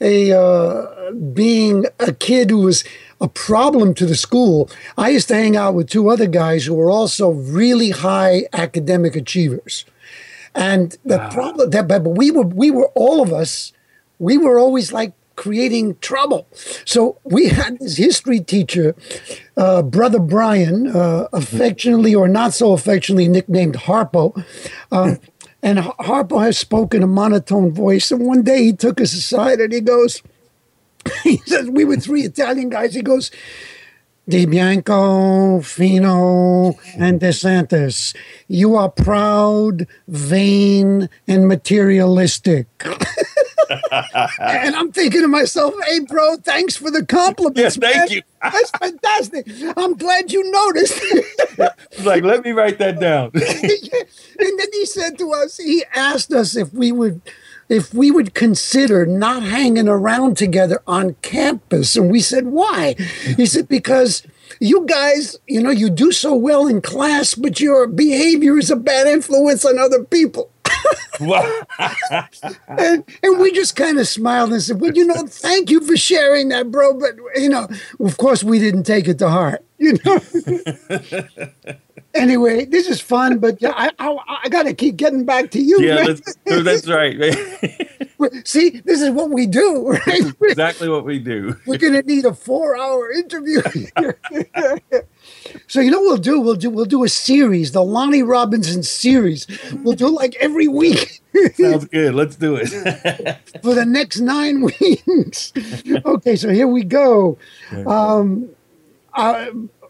[0.00, 2.84] a uh, being a kid who was
[3.20, 4.70] a problem to the school.
[4.96, 9.14] I used to hang out with two other guys who were also really high academic
[9.14, 9.84] achievers.
[10.54, 11.30] And the wow.
[11.30, 13.72] problem that but we were we were all of us,
[14.18, 16.46] we were always like creating trouble.
[16.84, 18.94] So we had this history teacher,
[19.56, 24.44] uh, Brother Brian, uh, affectionately or not so affectionately nicknamed Harpo.
[24.92, 25.18] Um,
[25.62, 28.10] and Harpo has spoken a monotone voice.
[28.10, 30.22] And one day he took us aside and he goes,
[31.22, 32.92] he says, we were three Italian guys.
[32.92, 33.30] He goes,
[34.28, 38.14] Di Bianco, Fino, and DeSantis.
[38.46, 42.66] You are proud, vain, and materialistic.
[43.70, 47.76] and I'm thinking to myself, hey, bro, thanks for the compliments.
[47.76, 48.08] Yeah, thank man.
[48.10, 48.22] you.
[48.42, 49.46] That's fantastic.
[49.76, 51.02] I'm glad you noticed.
[52.04, 53.30] like, let me write that down.
[53.34, 57.20] and then he said to us, he asked us if we would
[57.68, 61.96] if we would consider not hanging around together on campus.
[61.96, 62.96] And we said, why?
[63.36, 64.26] He said, because
[64.58, 68.76] you guys, you know, you do so well in class, but your behavior is a
[68.76, 70.50] bad influence on other people.
[72.68, 75.96] And, and we just kind of smiled and said, Well, you know, thank you for
[75.96, 76.94] sharing that, bro.
[76.94, 77.68] But, you know,
[78.00, 80.18] of course, we didn't take it to heart, you know.
[82.14, 85.80] anyway, this is fun, but I, I, I got to keep getting back to you.
[85.80, 87.16] Yeah, that's, that's, right.
[88.44, 90.32] See, this is what we do, right?
[90.42, 91.56] exactly what we do.
[91.66, 93.62] We're going to need a four hour interview.
[95.66, 96.40] So you know what we'll do?
[96.40, 99.46] We'll do we'll do a series, the Lonnie Robinson series.
[99.82, 101.20] We'll do like every week.
[101.54, 102.14] Sounds good.
[102.14, 102.68] Let's do it.
[103.62, 105.52] For the next nine weeks.
[106.04, 107.38] okay, so here we go.
[107.86, 108.50] Um,
[109.14, 109.46] uh,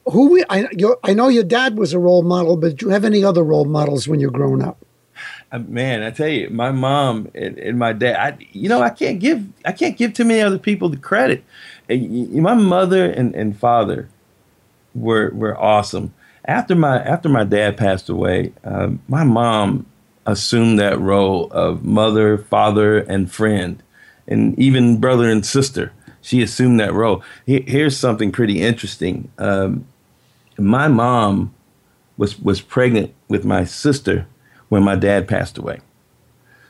[0.06, 0.66] who we I,
[1.04, 3.64] I know your dad was a role model, but do you have any other role
[3.64, 4.84] models when you're growing up?
[5.52, 8.16] Uh, man, I tell you, my mom and, and, my dad.
[8.16, 11.44] I, you know, I can't give I can't give too many other people the credit.
[11.88, 14.08] My mother and, and father
[14.94, 16.14] were were awesome.
[16.44, 19.86] After my after my dad passed away, uh, my mom
[20.26, 23.82] assumed that role of mother, father, and friend,
[24.26, 25.92] and even brother and sister.
[26.22, 27.22] She assumed that role.
[27.46, 29.30] Here's something pretty interesting.
[29.38, 29.86] Um,
[30.58, 31.54] my mom
[32.16, 34.26] was was pregnant with my sister
[34.68, 35.80] when my dad passed away.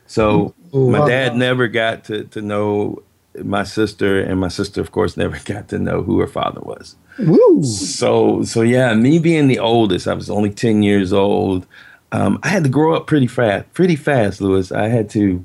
[0.06, 3.02] So Ooh, my dad never got to, to know
[3.42, 6.96] my sister, and my sister, of course, never got to know who her father was.
[7.18, 7.62] Woo.
[7.62, 11.66] So so yeah, me being the oldest, I was only ten years old.
[12.12, 14.72] Um, I had to grow up pretty fast, pretty fast, Louis.
[14.72, 15.44] I had to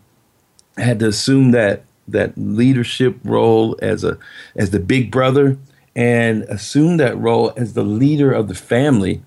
[0.78, 4.17] I had to assume that that leadership role as a
[4.56, 5.58] as the big brother
[5.95, 9.23] and assume that role as the leader of the family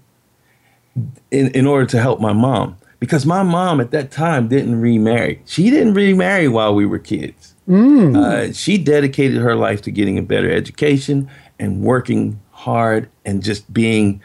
[1.30, 2.76] in, in order to help my mom.
[3.00, 5.40] Because my mom at that time didn't remarry.
[5.44, 7.54] She didn't remarry while we were kids.
[7.68, 8.16] Mm.
[8.16, 13.72] Uh, she dedicated her life to getting a better education and working hard and just
[13.72, 14.20] being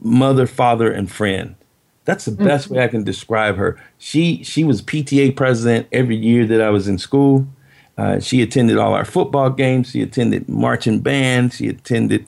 [0.00, 1.54] mother, father, and friend.
[2.04, 2.76] That's the best mm-hmm.
[2.76, 3.80] way I can describe her.
[3.98, 7.46] She she was PTA president every year that I was in school.
[7.96, 9.90] Uh, she attended all our football games.
[9.90, 11.52] She attended marching band.
[11.52, 12.26] She attended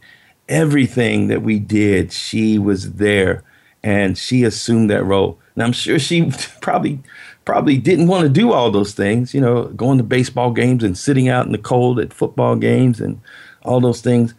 [0.49, 2.13] everything that we did.
[2.13, 3.43] She was there,
[3.83, 5.39] and she assumed that role.
[5.55, 7.01] And I'm sure she probably
[7.45, 9.35] probably didn't want to do all those things.
[9.35, 13.01] You know, going to baseball games and sitting out in the cold at football games
[13.01, 13.21] and
[13.65, 14.35] all those things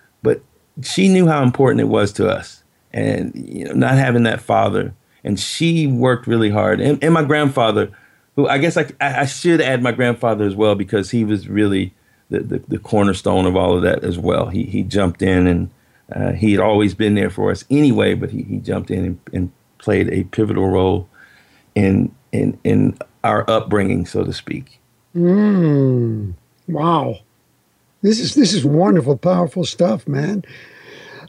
[0.84, 4.94] she knew how important it was to us, and you know, not having that father,
[5.24, 6.82] and she worked really hard.
[6.82, 7.92] And, and my grandfather
[8.36, 11.94] who I guess I, I should add my grandfather as well because he was really
[12.30, 14.48] the, the, the cornerstone of all of that as well.
[14.48, 15.70] He he jumped in and
[16.14, 19.20] uh, he had always been there for us anyway, but he, he jumped in and,
[19.34, 21.10] and played a pivotal role
[21.74, 24.80] in in in our upbringing, so to speak.
[25.16, 26.34] Mm,
[26.68, 27.20] wow,
[28.06, 30.44] this is this is wonderful, powerful stuff, man.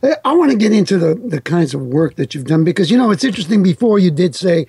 [0.02, 2.90] I, I want to get into the the kinds of work that you've done because
[2.90, 3.62] you know it's interesting.
[3.62, 4.66] Before you did say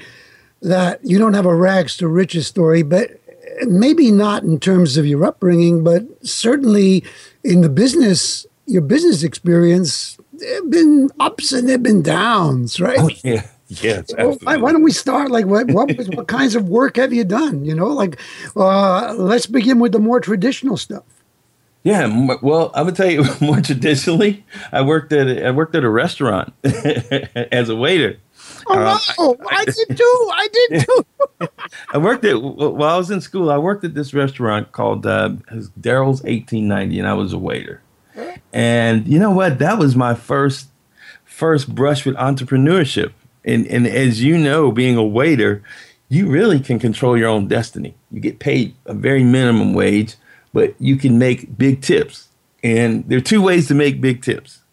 [0.61, 3.19] that you don't have a rags to riches story, but
[3.65, 7.03] maybe not in terms of your upbringing, but certainly
[7.43, 12.79] in the business, your business experience, there have been ups and there have been downs,
[12.79, 12.99] right?
[12.99, 13.47] Oh, yeah.
[13.69, 14.13] Yes.
[14.15, 15.29] Why, why, don't we start?
[15.29, 17.65] Like, what, what, what kinds of work have you done?
[17.65, 18.17] You know, like,
[18.55, 21.03] uh, let's begin with the more traditional stuff.
[21.83, 24.45] Yeah, well, I'm gonna tell you more traditionally.
[24.71, 28.19] I worked at a, I worked at a restaurant as a waiter,
[28.69, 30.31] Oh no, I, I, did too.
[30.33, 31.47] I did too.
[31.89, 33.49] I worked at while I was in school.
[33.49, 35.29] I worked at this restaurant called uh,
[35.79, 37.81] Daryl's 1890, and I was a waiter.
[38.51, 39.59] And you know what?
[39.59, 40.67] That was my first
[41.23, 43.13] first brush with entrepreneurship.
[43.45, 45.63] And and as you know, being a waiter,
[46.09, 47.95] you really can control your own destiny.
[48.11, 50.15] You get paid a very minimum wage,
[50.57, 52.29] but you can make big tips.
[52.63, 54.63] And there are two ways to make big tips.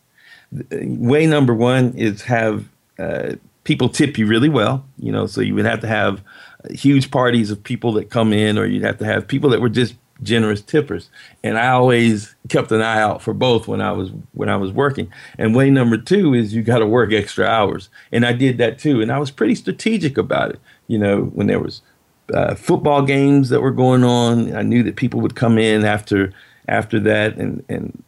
[0.70, 5.54] Way number one is have uh, people tip you really well, you know, so you
[5.54, 6.22] would have to have
[6.70, 9.68] huge parties of people that come in, or you'd have to have people that were
[9.68, 11.10] just generous tippers.
[11.42, 14.72] And I always kept an eye out for both when I was when I was
[14.72, 15.12] working.
[15.36, 18.78] And way number two is you got to work extra hours, and I did that
[18.78, 19.02] too.
[19.02, 20.60] And I was pretty strategic about it.
[20.88, 21.82] You know, when there was
[22.32, 26.32] uh, football games that were going on, I knew that people would come in after
[26.68, 28.02] after that and and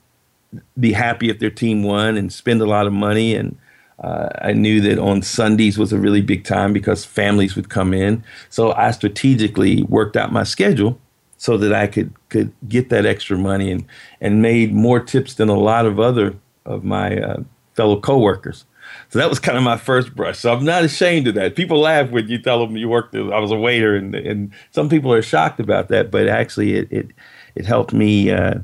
[0.78, 3.58] be happy if their team won and spend a lot of money and
[3.98, 7.94] uh, I knew that on Sundays was a really big time because families would come
[7.94, 8.22] in.
[8.50, 10.98] So I strategically worked out my schedule
[11.38, 13.84] so that I could could get that extra money and
[14.20, 17.42] and made more tips than a lot of other of my uh,
[17.74, 18.64] fellow coworkers.
[19.10, 20.38] So that was kind of my first brush.
[20.38, 21.56] So I'm not ashamed of that.
[21.56, 23.14] People laugh when you tell them you worked.
[23.14, 26.10] I was a waiter, and and some people are shocked about that.
[26.10, 27.10] But actually, it it,
[27.54, 28.30] it helped me.
[28.30, 28.60] Uh,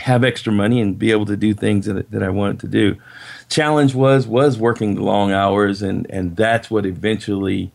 [0.00, 2.96] have extra money and be able to do things that, that I wanted to do.
[3.48, 7.70] Challenge was was working the long hours, and and that's what eventually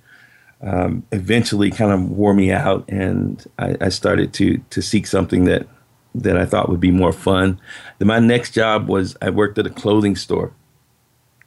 [0.62, 5.45] um, eventually kind of wore me out, and I, I, started to to seek something
[5.45, 5.67] that
[6.15, 7.60] that I thought would be more fun.
[7.98, 10.52] Then my next job was I worked at a clothing store,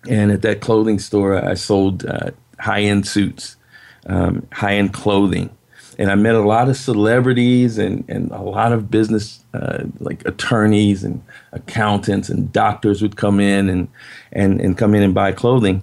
[0.08, 3.56] and at that clothing store I sold uh, high end suits,
[4.06, 5.50] um, high end clothing
[5.98, 10.26] and I met a lot of celebrities and, and a lot of business uh, like
[10.26, 13.88] attorneys and accountants and doctors would come in and,
[14.32, 15.82] and, and come in and buy clothing.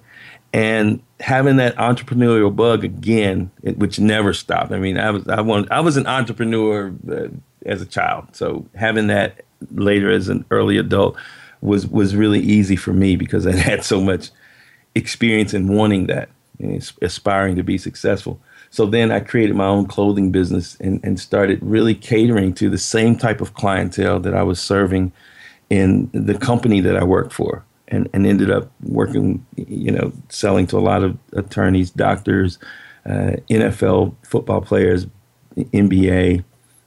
[0.52, 4.72] And having that entrepreneurial bug again, it, which never stopped.
[4.72, 7.28] I mean, I was I want I was an entrepreneur uh,
[7.66, 11.18] as a child, so having that later as an early adult
[11.62, 14.30] was was really easy for me because I had so much
[14.96, 16.30] experience in wanting that,
[17.02, 18.40] aspiring to be successful.
[18.72, 22.78] So then I created my own clothing business and, and started really catering to the
[22.78, 25.12] same type of clientele that I was serving
[25.70, 27.64] in the company that I worked for.
[27.92, 32.60] And, and ended up working, you know, selling to a lot of attorneys, doctors,
[33.08, 35.08] uh, NFL football players,
[35.58, 36.44] NBA,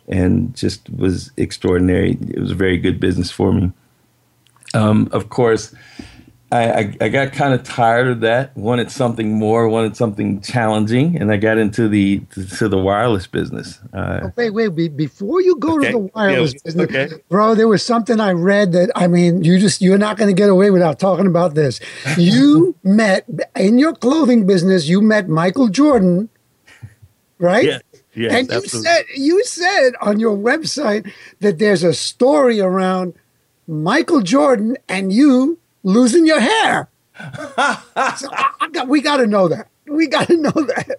[0.07, 2.17] and just was extraordinary.
[2.29, 3.73] It was a very good business for me.
[4.75, 5.75] Um, of course,
[6.53, 8.55] I, I, I, got kind of tired of that.
[8.55, 9.71] Wanted something more.
[9.71, 12.21] Wanted something challenging, and I got into the
[12.59, 13.81] to the wireless business.
[13.95, 15.87] Uh, oh, wait, wait, before you go okay.
[15.87, 17.09] to the wireless yeah, business, okay.
[17.31, 20.39] bro, there was something I read that I mean, you just you're not going to
[20.39, 21.81] get away without talking about this.
[22.19, 24.87] You met in your clothing business.
[24.87, 26.29] You met Michael Jordan,
[27.39, 27.65] right?
[27.65, 27.79] Yeah.
[28.15, 33.15] Yeah, and you said you said on your website that there's a story around
[33.67, 36.89] Michael Jordan and you losing your hair.
[37.19, 39.69] so I, got, we got to know that.
[39.87, 40.99] We got to know that.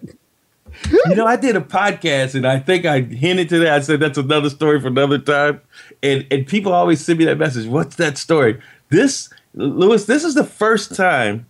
[1.06, 3.72] you know, I did a podcast and I think I hinted to that.
[3.72, 5.60] I said that's another story for another time.
[6.02, 7.66] And and people always send me that message.
[7.66, 8.60] What's that story?
[8.88, 11.46] This Louis, this is the first time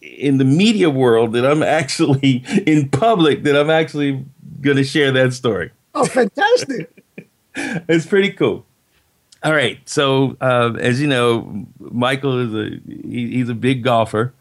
[0.00, 4.24] in the media world that I'm actually in public that I'm actually
[4.60, 5.70] going to share that story.
[5.94, 6.90] Oh, fantastic!
[7.54, 8.64] it's pretty cool.
[9.42, 9.86] All right.
[9.88, 14.34] So uh, as you know, Michael is a he, he's a big golfer.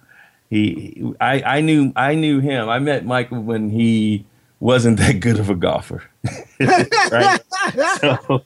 [0.49, 2.69] He I, I knew I knew him.
[2.69, 4.25] I met Michael when he
[4.59, 6.03] wasn't that good of a golfer.
[6.59, 7.39] right.
[7.99, 8.43] so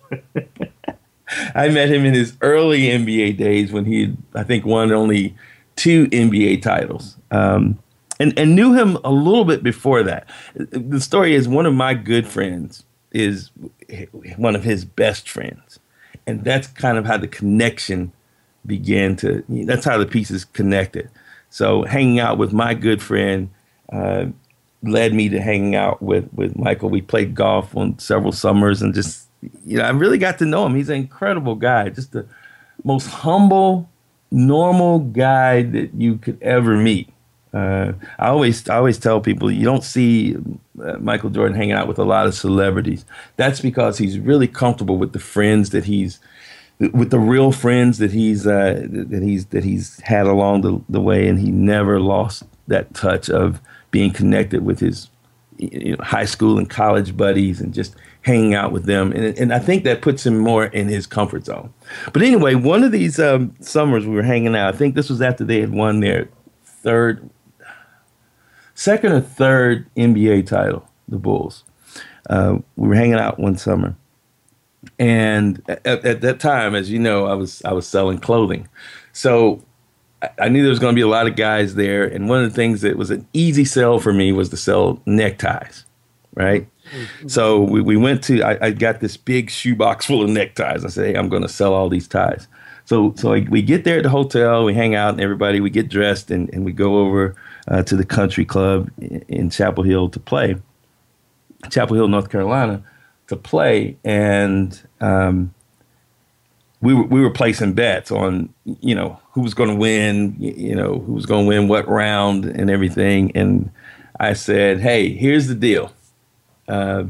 [1.56, 5.36] I met him in his early NBA days when he I think won only
[5.76, 7.18] two NBA titles.
[7.32, 7.80] Um,
[8.20, 10.28] and and knew him a little bit before that.
[10.56, 13.52] The story is one of my good friends is
[14.38, 15.71] one of his best friends,
[16.28, 18.12] and that's kind of how the connection
[18.66, 19.44] began to.
[19.50, 21.10] That's how the pieces connected.
[21.50, 23.50] So hanging out with my good friend
[23.92, 24.28] uh,
[24.84, 26.90] led me to hanging out with with Michael.
[26.90, 29.28] We played golf on several summers, and just
[29.66, 30.76] you know, I really got to know him.
[30.76, 32.26] He's an incredible guy, just the
[32.84, 33.90] most humble,
[34.30, 37.10] normal guy that you could ever meet.
[37.54, 40.38] Uh, I always I always tell people you don't see
[40.84, 43.06] uh, Michael Jordan hanging out with a lot of celebrities.
[43.36, 46.20] That's because he's really comfortable with the friends that he's
[46.80, 51.02] with the real friends that he's uh, that he's that he's had along the, the
[51.02, 55.10] way, and he never lost that touch of being connected with his
[55.58, 59.12] you know, high school and college buddies and just hanging out with them.
[59.12, 61.74] And, and I think that puts him more in his comfort zone.
[62.14, 65.22] But anyway, one of these um, summers we were hanging out, I think this was
[65.22, 66.30] after they had won their
[66.64, 67.30] third,
[68.82, 71.64] second or third NBA title, the Bulls.
[72.30, 73.96] Uh, we were hanging out one summer.
[74.98, 78.68] And at, at, that time, as you know, I was I was selling clothing,
[79.14, 79.64] so
[80.40, 82.04] I knew there was going to be a lot of guys there.
[82.04, 85.00] And one of the things that was an easy sell for me was to sell
[85.06, 85.86] neckties,
[86.34, 86.68] right?
[86.92, 87.28] Mm-hmm.
[87.28, 90.84] So we, we went to, I, I, got this big shoebox full of neckties.
[90.84, 92.48] I said, hey, I'm going to sell all these ties.
[92.86, 95.70] So, so I, we get there at the hotel, we hang out, and everybody, we
[95.70, 97.36] get dressed, and, and we go over
[97.72, 98.92] uh, to the country club
[99.30, 100.56] in, Chapel Hill to play,
[101.70, 102.84] Chapel Hill, North Carolina,
[103.28, 103.98] to play.
[104.04, 105.54] And um,
[106.82, 110.76] we were, we were placing bets on, you know, who was going to win, you
[110.76, 113.32] know, who was going to win what round and everything.
[113.36, 113.72] And
[114.20, 115.94] I said, "Hey, here's the deal.
[116.68, 117.06] Uh,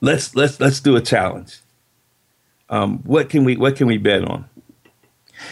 [0.00, 1.58] let's let's let's do a challenge.
[2.68, 4.48] Um, what can we what can we bet on?"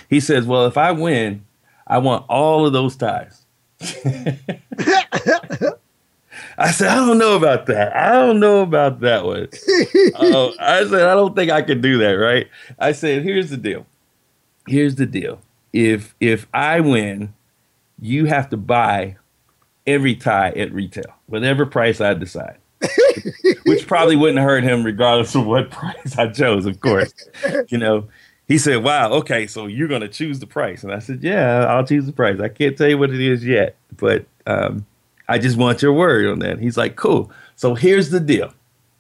[0.09, 1.45] He says, "Well, if I win,
[1.85, 3.45] I want all of those ties."
[6.61, 7.95] I said, I don't know about that.
[7.97, 9.49] I don't know about that one.
[10.17, 12.49] uh, I said, I don't think I can do that, right?
[12.79, 13.87] I said, here's the deal.
[14.67, 15.41] Here's the deal
[15.73, 17.35] if if I win,
[18.01, 19.17] you have to buy
[19.87, 22.59] every tie at retail, whatever price I decide.
[23.65, 27.13] Which probably wouldn't hurt him regardless of what price I chose, of course.
[27.69, 28.09] you know,
[28.49, 30.83] he said, Wow, okay, so you're gonna choose the price.
[30.83, 32.41] And I said, Yeah, I'll choose the price.
[32.41, 34.87] I can't tell you what it is yet, but um,
[35.29, 36.59] I just want your word on that.
[36.59, 37.31] He's like, Cool.
[37.57, 38.53] So here's the deal.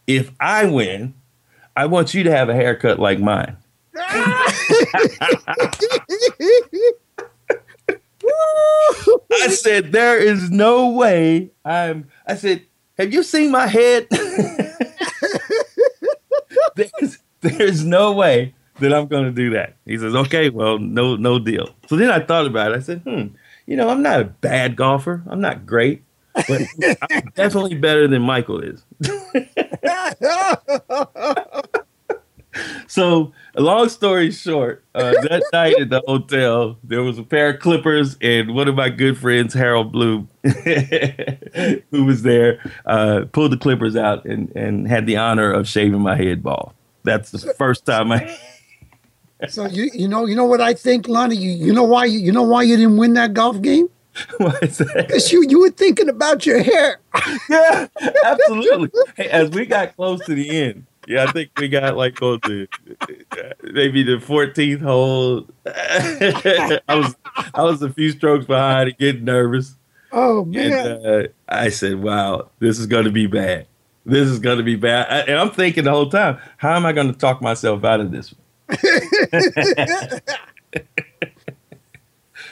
[0.07, 1.15] If I win,
[1.75, 3.57] I want you to have a haircut like mine.
[9.31, 12.09] I said, there is no way I'm.
[12.27, 12.65] I said,
[12.99, 14.09] have you seen my head?
[16.75, 19.77] there's, there's no way that I'm going to do that.
[19.85, 21.71] He says, okay, well, no, no deal.
[21.88, 22.77] So then I thought about it.
[22.77, 23.29] I said, hmm,
[23.67, 25.23] you know, I'm not a bad golfer.
[25.27, 26.03] I'm not great,
[26.35, 26.62] but
[27.11, 28.85] I'm definitely better than Michael is.
[32.87, 37.61] so, long story short, uh, that night at the hotel, there was a pair of
[37.61, 40.29] clippers, and one of my good friends, Harold Bloom,
[41.91, 46.01] who was there, uh, pulled the clippers out and, and had the honor of shaving
[46.01, 46.73] my head bald.
[47.05, 48.38] That's the first time I.
[49.48, 51.37] so you you know you know what I think, Lonnie.
[51.37, 53.88] You you know why you, you know why you didn't win that golf game?
[54.38, 55.07] Why is that?
[55.07, 57.01] Because you you were thinking about your hair.
[57.48, 57.87] yeah,
[58.24, 58.90] absolutely.
[59.16, 62.40] Hey, as we got close to the end, yeah, I think we got like on
[62.42, 62.68] the
[63.62, 65.46] maybe the 14th hole.
[65.66, 67.16] I was
[67.55, 69.74] I was a few strokes behind and getting nervous.
[70.11, 70.72] Oh man!
[70.72, 73.66] And, uh, I said, "Wow, this is going to be bad.
[74.05, 76.87] This is going to be bad." I, and I'm thinking the whole time, "How am
[76.87, 78.35] I going to talk myself out of this?"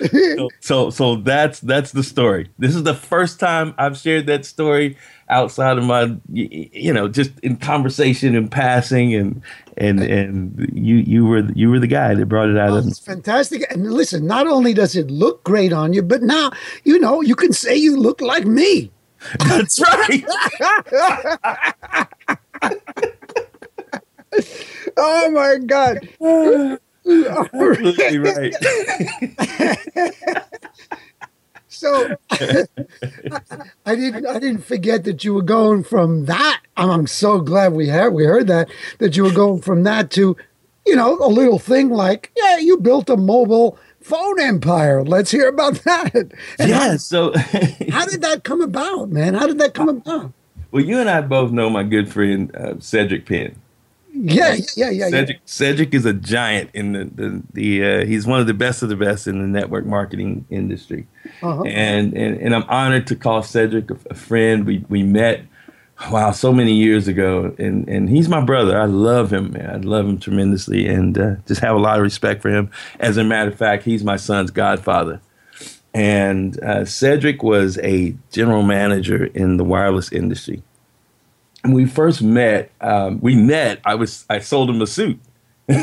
[0.01, 2.51] So, so, so that's that's the story.
[2.59, 4.97] This is the first time I've shared that story
[5.29, 9.43] outside of my, you know, just in conversation and passing, and
[9.77, 12.87] and and you you were you were the guy that brought it out oh, of.
[12.87, 16.51] It's fantastic, and listen, not only does it look great on you, but now
[16.85, 18.91] you know you can say you look like me.
[19.39, 20.25] That's right.
[24.97, 26.09] oh my god.
[27.07, 28.55] Absolutely right.
[31.69, 32.17] so
[33.87, 36.61] I didn't I didn't forget that you were going from that.
[36.77, 38.69] I'm so glad we had we heard that
[38.99, 40.37] that you were going from that to,
[40.85, 45.03] you know, a little thing like, yeah, you built a mobile phone empire.
[45.03, 46.15] Let's hear about that.
[46.15, 46.91] And yeah.
[46.91, 47.33] How, so
[47.91, 49.35] how did that come about, man?
[49.35, 50.33] How did that come about?
[50.71, 53.57] Well, you and I both know my good friend uh, Cedric Penn.
[54.19, 55.11] Yeah, yeah, yeah.
[55.11, 55.43] Cedric, yeah.
[55.45, 58.89] Cedric is a giant in the the, the uh, he's one of the best of
[58.89, 61.07] the best in the network marketing industry,
[61.43, 61.63] uh-huh.
[61.65, 64.65] and, and and I'm honored to call Cedric a, a, friend.
[64.65, 65.43] We we met,
[66.11, 68.81] wow, so many years ago, and and he's my brother.
[68.81, 69.71] I love him, man.
[69.71, 72.71] I love him tremendously, and uh, just have a lot of respect for him.
[72.99, 75.21] As a matter of fact, he's my son's godfather.
[75.93, 80.63] And uh, Cedric was a general manager in the wireless industry
[81.67, 83.81] when we first met, um, we met.
[83.85, 85.19] I was I sold him a suit.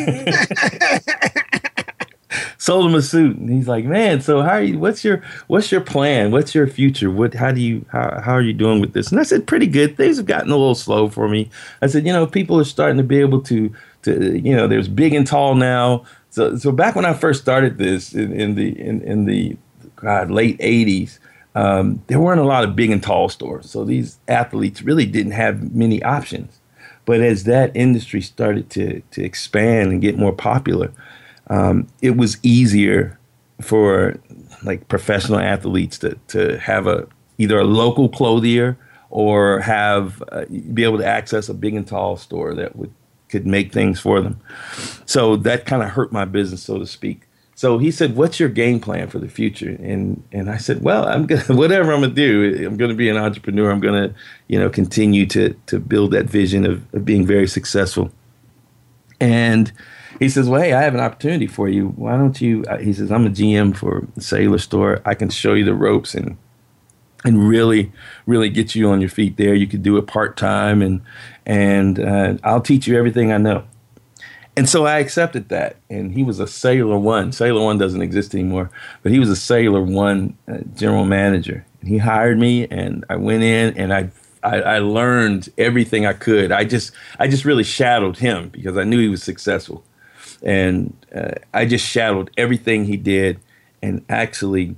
[2.57, 4.79] sold him a suit, and he's like, "Man, so how are you?
[4.79, 6.31] What's your what's your plan?
[6.31, 7.11] What's your future?
[7.11, 9.67] What how do you how how are you doing with this?" And I said, "Pretty
[9.67, 9.97] good.
[9.97, 11.49] Things have gotten a little slow for me."
[11.81, 13.73] I said, "You know, people are starting to be able to
[14.03, 17.77] to you know, there's big and tall now." So so back when I first started
[17.77, 19.57] this in, in the in, in the
[19.97, 21.19] God late '80s
[21.55, 23.69] um, there weren't a lot of big and tall stores.
[23.69, 26.59] So these athletes really didn't have many options.
[27.05, 30.91] But as that industry started to, to expand and get more popular,
[31.47, 33.19] um, it was easier
[33.61, 34.19] for
[34.63, 38.77] like professional athletes to, to have a either a local clothier
[39.09, 42.93] or have uh, be able to access a big and tall store that would
[43.29, 44.39] could make things for them.
[45.05, 47.27] So that kind of hurt my business, so to speak.
[47.55, 51.07] So he said, "What's your game plan for the future?" And and I said, "Well,
[51.07, 52.65] I'm gonna whatever I'm gonna do.
[52.65, 53.71] I'm gonna be an entrepreneur.
[53.71, 54.13] I'm gonna
[54.47, 58.11] you know continue to to build that vision of, of being very successful."
[59.19, 59.71] And
[60.19, 61.89] he says, "Well, hey, I have an opportunity for you.
[61.89, 65.01] Why don't you?" Uh, he says, "I'm a GM for cellular store.
[65.05, 66.37] I can show you the ropes and."
[67.25, 67.89] And really,
[68.25, 69.53] really get you on your feet there.
[69.53, 70.99] You could do it part time, and
[71.45, 73.63] and uh, I'll teach you everything I know.
[74.55, 75.77] And so I accepted that.
[75.89, 77.31] And he was a Cellular One.
[77.31, 78.69] Cellular One doesn't exist anymore,
[79.01, 81.65] but he was a Cellular One uh, general manager.
[81.81, 84.09] And he hired me, and I went in and I,
[84.43, 86.51] I, I learned everything I could.
[86.51, 89.83] I just I just really shadowed him because I knew he was successful,
[90.41, 93.39] and uh, I just shadowed everything he did,
[93.81, 94.75] and actually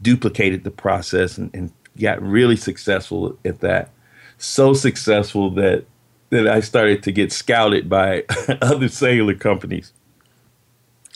[0.00, 3.90] duplicated the process and, and got really successful at that.
[4.38, 5.84] So successful that
[6.30, 8.24] that I started to get scouted by
[8.62, 9.92] other cellular companies.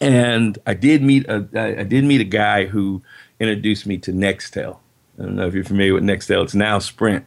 [0.00, 3.02] And I did meet a I did meet a guy who
[3.38, 4.78] introduced me to Nextel.
[5.18, 6.42] I don't know if you're familiar with Nextel.
[6.42, 7.24] It's now Sprint.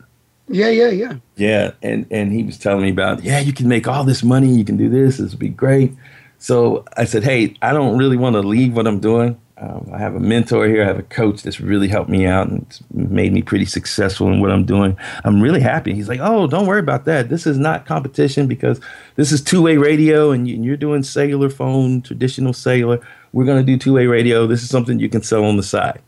[0.47, 1.15] Yeah, yeah, yeah.
[1.38, 4.49] Yeah, and and he was telling me about yeah, you can make all this money,
[4.49, 5.93] you can do this, this would be great.
[6.38, 9.39] So I said, hey, I don't really want to leave what I'm doing.
[9.58, 10.84] Um, I have a mentor here.
[10.84, 14.41] I have a coach that's really helped me out and made me pretty successful in
[14.41, 14.97] what I'm doing.
[15.24, 15.93] I'm really happy.
[15.93, 17.30] He's like, oh, don't worry about that.
[17.30, 18.82] This is not competition because
[19.16, 22.99] this is two way radio and you're doing cellular phone, traditional cellular.
[23.32, 24.45] We're going to do two way radio.
[24.45, 26.01] This is something you can sell on the side.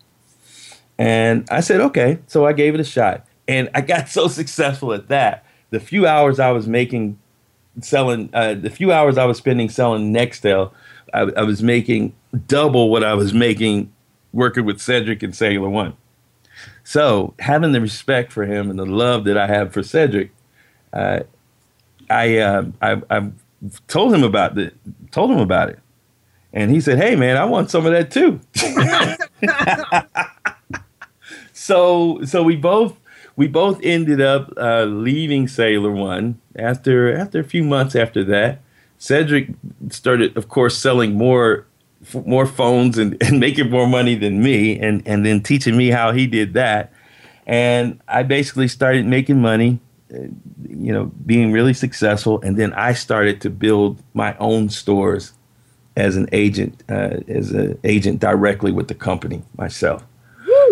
[0.98, 2.20] And I said, okay.
[2.28, 3.26] So I gave it a shot.
[3.48, 5.46] And I got so successful at that.
[5.70, 7.18] The few hours I was making
[7.82, 10.72] selling, uh, the few hours I was spending selling Nextel,
[11.14, 12.14] I, I was making
[12.48, 13.92] double what I was making
[14.34, 15.96] working with Cedric and Cellular One.
[16.84, 20.32] So having the respect for him and the love that I have for Cedric,
[20.94, 21.22] uh,
[22.10, 23.30] I, uh, I I
[23.88, 24.76] told him about it.
[25.12, 25.80] Told him about it,
[26.54, 28.40] and he said, "Hey man, I want some of that too."
[31.54, 32.98] so so we both
[33.36, 38.62] we both ended up uh, leaving Cellular One after after a few months after that.
[39.00, 39.50] Cedric
[39.90, 41.68] started, of course, selling more
[42.26, 46.12] more phones and, and making more money than me and, and then teaching me how
[46.12, 46.92] he did that.
[47.46, 49.80] And I basically started making money,
[50.14, 50.18] uh,
[50.68, 52.42] you know, being really successful.
[52.42, 55.34] And then I started to build my own stores
[55.96, 60.04] as an agent, uh, as an agent directly with the company myself.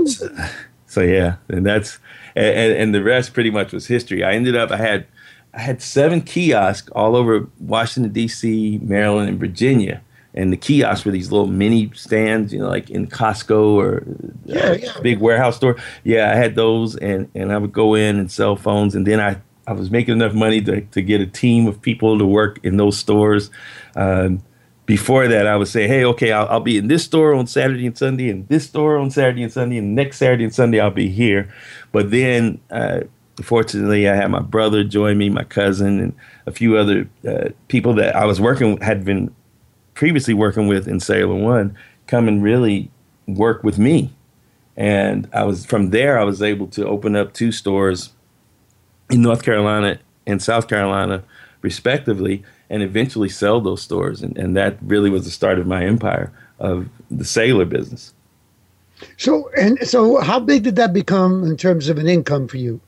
[0.06, 0.30] So,
[0.88, 1.98] so, yeah, and that's,
[2.36, 4.24] and, and the rest pretty much was history.
[4.24, 5.08] I ended up, I had,
[5.54, 10.02] I had seven kiosks all over Washington, D.C., Maryland, and Virginia
[10.36, 14.04] and the kiosks were these little mini stands, you know, like in Costco or
[14.46, 15.00] yeah, yeah.
[15.02, 15.78] big warehouse store.
[16.04, 19.20] Yeah, I had those, and and I would go in and sell phones, and then
[19.20, 22.60] I I was making enough money to to get a team of people to work
[22.64, 23.50] in those stores.
[23.96, 24.44] Um,
[24.86, 27.88] before that, I would say, hey, okay, I'll, I'll, be in this store on Saturday
[27.88, 30.92] and Sunday, and this store on Saturday and Sunday, and next Saturday and Sunday I'll
[30.92, 31.52] be here.
[31.92, 33.00] But then, uh,
[33.42, 36.14] fortunately, I had my brother join me, my cousin, and
[36.46, 39.34] a few other uh, people that I was working with had been
[39.96, 41.76] previously working with in Cellular One
[42.06, 42.92] come and really
[43.28, 44.14] work with me.
[44.78, 48.12] And I was from there, I was able to open up two stores
[49.10, 51.24] in North Carolina and South Carolina,
[51.62, 54.22] respectively, and eventually sell those stores.
[54.22, 58.14] And, and that really was the start of my empire of the cellular business.
[59.18, 62.80] So, and so how big did that become in terms of an income for you?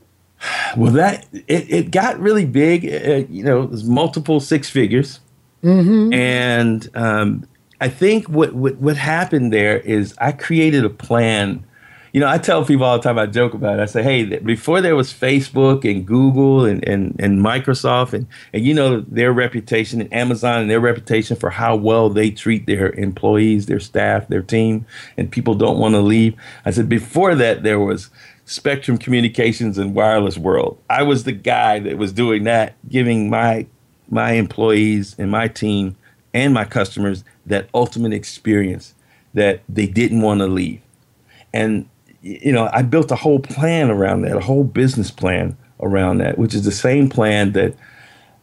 [0.76, 2.84] Well, that it, it got really big.
[2.86, 5.20] Uh, you know, it was multiple six figures,
[5.62, 6.12] Mm-hmm.
[6.12, 7.48] and um,
[7.80, 11.64] I think what, what what happened there is I created a plan.
[12.12, 13.18] You know, I tell people all the time.
[13.18, 13.82] I joke about it.
[13.82, 18.64] I say, "Hey, before there was Facebook and Google and and, and Microsoft and and
[18.64, 22.90] you know their reputation and Amazon and their reputation for how well they treat their
[22.92, 24.86] employees, their staff, their team,
[25.16, 26.34] and people don't want to leave."
[26.64, 28.10] I said, before that, there was
[28.46, 30.80] Spectrum Communications and Wireless World.
[30.88, 33.66] I was the guy that was doing that, giving my
[34.10, 35.96] my employees and my team
[36.34, 38.94] and my customers that ultimate experience
[39.34, 40.80] that they didn't want to leave.
[41.52, 41.88] And
[42.20, 46.36] you know, I built a whole plan around that, a whole business plan around that,
[46.36, 47.74] which is the same plan that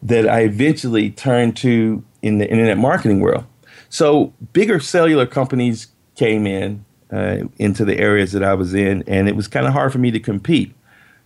[0.02, 3.46] that I eventually turned to in the internet marketing world.
[3.90, 9.28] So bigger cellular companies came in uh, into the areas that I was in, and
[9.28, 10.74] it was kind of hard for me to compete.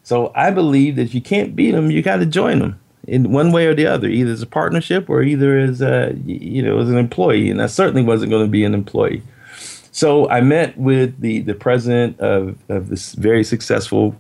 [0.04, 2.80] So I believe that if you can't beat them, you got to join them
[3.10, 6.14] in one way or the other, either as a partnership or either as a, uh,
[6.26, 7.50] you know as an employee.
[7.50, 9.24] And I certainly wasn't going to be an employee.
[9.92, 14.16] So I met with the the president of of this very successful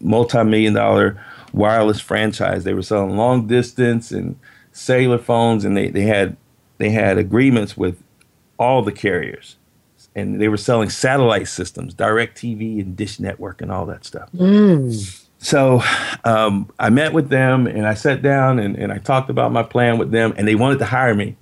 [0.00, 1.22] multi-million dollar
[1.52, 2.64] wireless franchise.
[2.64, 4.38] They were selling long distance and
[4.72, 6.36] cellular phones, and they, they had
[6.78, 8.02] they had agreements with
[8.58, 9.56] all the carriers,
[10.14, 14.30] and they were selling satellite systems, DirecTV and Dish Network, and all that stuff.
[14.32, 15.19] Mm.
[15.42, 15.82] So
[16.24, 19.62] um, I met with them, and I sat down and, and I talked about my
[19.62, 21.36] plan with them, and they wanted to hire me.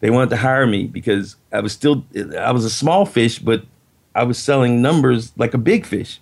[0.00, 2.04] They wanted to hire me because I was still
[2.38, 3.64] I was a small fish, but
[4.14, 6.20] I was selling numbers like a big fish.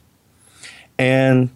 [0.99, 1.51] And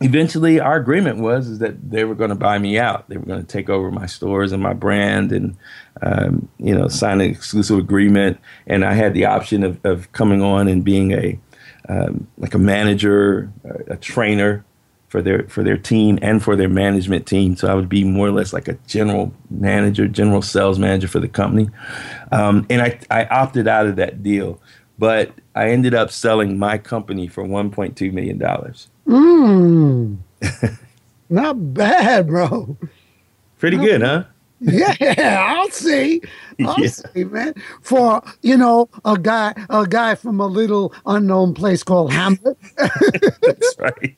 [0.00, 3.08] eventually our agreement was is that they were going to buy me out.
[3.08, 5.56] They were going to take over my stores and my brand and
[6.02, 8.38] um, you know sign an exclusive agreement.
[8.66, 11.38] And I had the option of, of coming on and being a
[11.88, 14.64] um, like a manager, a, a trainer
[15.14, 17.54] for their for their team and for their management team.
[17.54, 21.20] So I would be more or less like a general manager, general sales manager for
[21.20, 21.70] the company.
[22.32, 24.60] Um, and I I opted out of that deal,
[24.98, 28.88] but I ended up selling my company for 1.2 million dollars.
[29.06, 30.16] Mm.
[31.30, 32.76] Not bad, bro.
[33.58, 34.24] Pretty good, huh?
[34.66, 36.22] Yeah, I'll see.
[36.64, 36.88] I'll Yeah.
[36.88, 37.54] see, man.
[37.82, 42.56] For you know, a guy, a guy from a little unknown place called Hamlet.
[42.76, 44.16] That's right.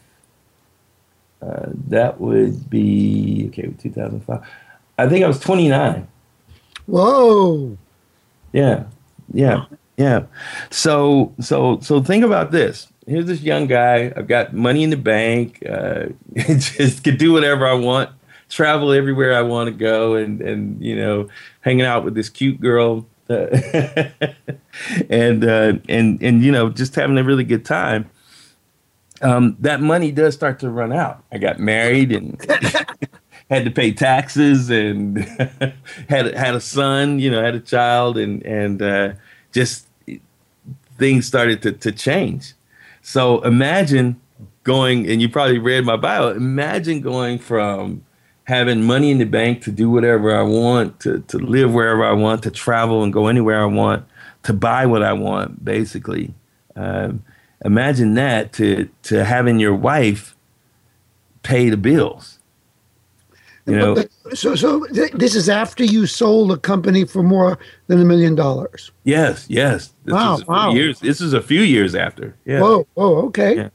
[1.42, 3.72] Uh, that would be okay.
[3.78, 4.42] 2005.
[4.98, 6.08] I think I was 29.
[6.86, 7.78] Whoa.
[8.52, 8.86] Yeah,
[9.34, 9.66] yeah,
[9.98, 10.26] yeah.
[10.70, 12.88] So, so, so think about this.
[13.08, 14.14] Here's this young guy.
[14.16, 15.64] I've got money in the bank.
[15.68, 18.12] Uh, just could do whatever I want.
[18.50, 21.30] Travel everywhere I want to go, and and you know,
[21.62, 23.46] hanging out with this cute girl, uh,
[25.10, 28.10] and uh, and and you know, just having a really good time.
[29.22, 31.24] Um, that money does start to run out.
[31.32, 32.40] I got married and
[33.50, 35.18] had to pay taxes and
[36.10, 39.14] had had a son, you know, had a child, and and uh,
[39.52, 39.88] just
[40.97, 42.54] things started to to change.
[43.02, 44.20] So imagine
[44.64, 46.30] going, and you probably read my bio.
[46.30, 48.06] Imagine going from
[48.43, 52.14] having money in the bank to do whatever I want, to to live wherever I
[52.14, 54.06] want, to travel and go anywhere I want,
[54.43, 56.34] to buy what I want, basically.
[56.76, 57.24] Um,
[57.66, 60.36] imagine that to to having your wife
[61.41, 62.39] pay the bills.
[63.66, 64.03] You know,
[64.34, 68.34] So, so th- this is after you sold a company for more than a million
[68.36, 68.91] dollars.
[69.03, 69.93] yes, yes.
[70.05, 70.72] This Wow, wow.
[70.74, 70.99] years.
[70.99, 72.36] This is a few years after.
[72.45, 72.62] Yeah.
[72.62, 73.55] Whoa, whoa, okay.
[73.55, 73.70] Yeah.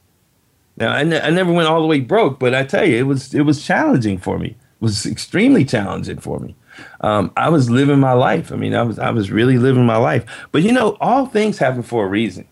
[0.77, 3.03] Now I, ne- I never went all the way broke, but I tell you, it
[3.07, 4.47] was it was challenging for me.
[4.49, 6.55] It was extremely challenging for me.
[6.99, 8.51] Um, I was living my life.
[8.51, 10.25] I mean, I was I was really living my life.
[10.51, 12.45] But you know, all things happen for a reason.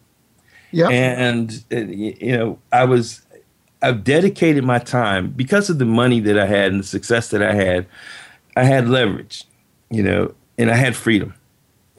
[0.72, 0.88] Yeah.
[0.90, 3.22] And uh, you know, I was
[3.84, 7.44] I've dedicated my time because of the money that I had and the success that
[7.44, 7.86] I had.
[8.56, 9.46] I had leverage,
[9.90, 11.34] you know, and I had freedom.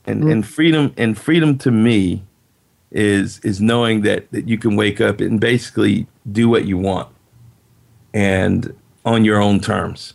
[0.07, 2.23] And and freedom and freedom to me
[2.91, 7.09] is is knowing that that you can wake up and basically do what you want
[8.13, 8.75] and
[9.05, 10.15] on your own terms.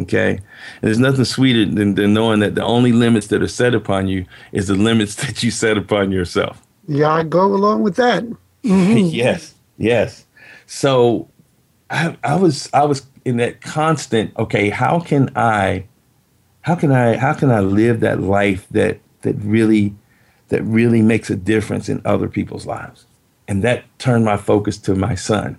[0.00, 0.30] Okay.
[0.30, 0.40] And
[0.82, 4.24] there's nothing sweeter than, than knowing that the only limits that are set upon you
[4.52, 6.60] is the limits that you set upon yourself.
[6.88, 8.24] Yeah, I go along with that.
[8.64, 8.96] Mm-hmm.
[9.10, 9.54] yes.
[9.78, 10.26] Yes.
[10.66, 11.28] So
[11.90, 15.86] I, I was I was in that constant, okay, how can I
[16.62, 19.94] how can I how can I live that life that that really
[20.48, 23.06] that really makes a difference in other people's lives?
[23.46, 25.58] And that turned my focus to my son,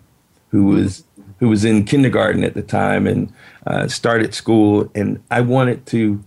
[0.49, 1.03] who was
[1.39, 3.31] who was in kindergarten at the time and
[3.67, 6.23] uh, started school, and I wanted to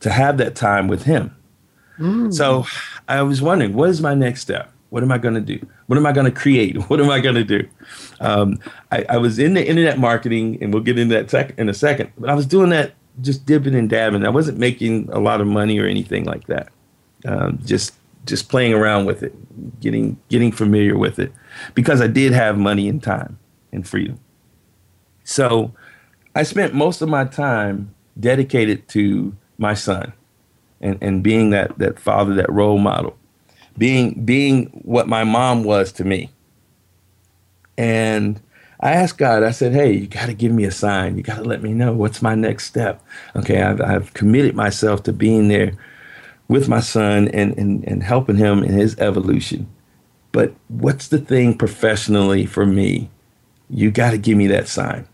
[0.00, 1.34] to have that time with him.
[1.98, 2.32] Mm.
[2.32, 2.66] So
[3.08, 4.72] I was wondering, what is my next step?
[4.90, 5.66] What am I going to do?
[5.86, 6.76] What am I going to create?
[6.88, 7.68] What am I going to do?
[8.20, 8.58] Um,
[8.90, 11.74] I, I, was in the internet marketing, and we'll get into that sec- in a
[11.74, 12.12] second.
[12.18, 14.24] But I was doing that just dipping and dabbing.
[14.24, 16.68] I wasn't making a lot of money or anything like that.
[17.26, 17.94] Um, just
[18.26, 19.34] just playing around with it,
[19.80, 21.32] getting getting familiar with it,
[21.74, 23.38] because I did have money and time
[23.72, 24.18] and freedom.
[25.24, 25.72] So
[26.34, 30.12] I spent most of my time dedicated to my son
[30.80, 33.16] and, and being that, that father, that role model,
[33.78, 36.30] being, being what my mom was to me.
[37.76, 38.40] And
[38.80, 41.16] I asked God, I said, hey, you got to give me a sign.
[41.16, 43.02] You got to let me know what's my next step.
[43.34, 45.72] Okay, I've, I've committed myself to being there
[46.48, 49.66] with my son and, and, and helping him in his evolution.
[50.32, 53.10] But what's the thing professionally for me?
[53.70, 55.08] You got to give me that sign.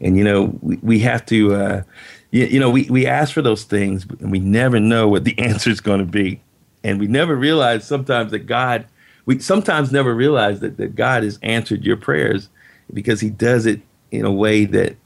[0.00, 1.82] And, you know, we, we have to, uh,
[2.30, 5.38] you, you know, we, we ask for those things and we never know what the
[5.38, 6.40] answer is going to be.
[6.82, 8.86] And we never realize sometimes that God,
[9.26, 12.48] we sometimes never realize that, that God has answered your prayers
[12.92, 14.96] because he does it in a way that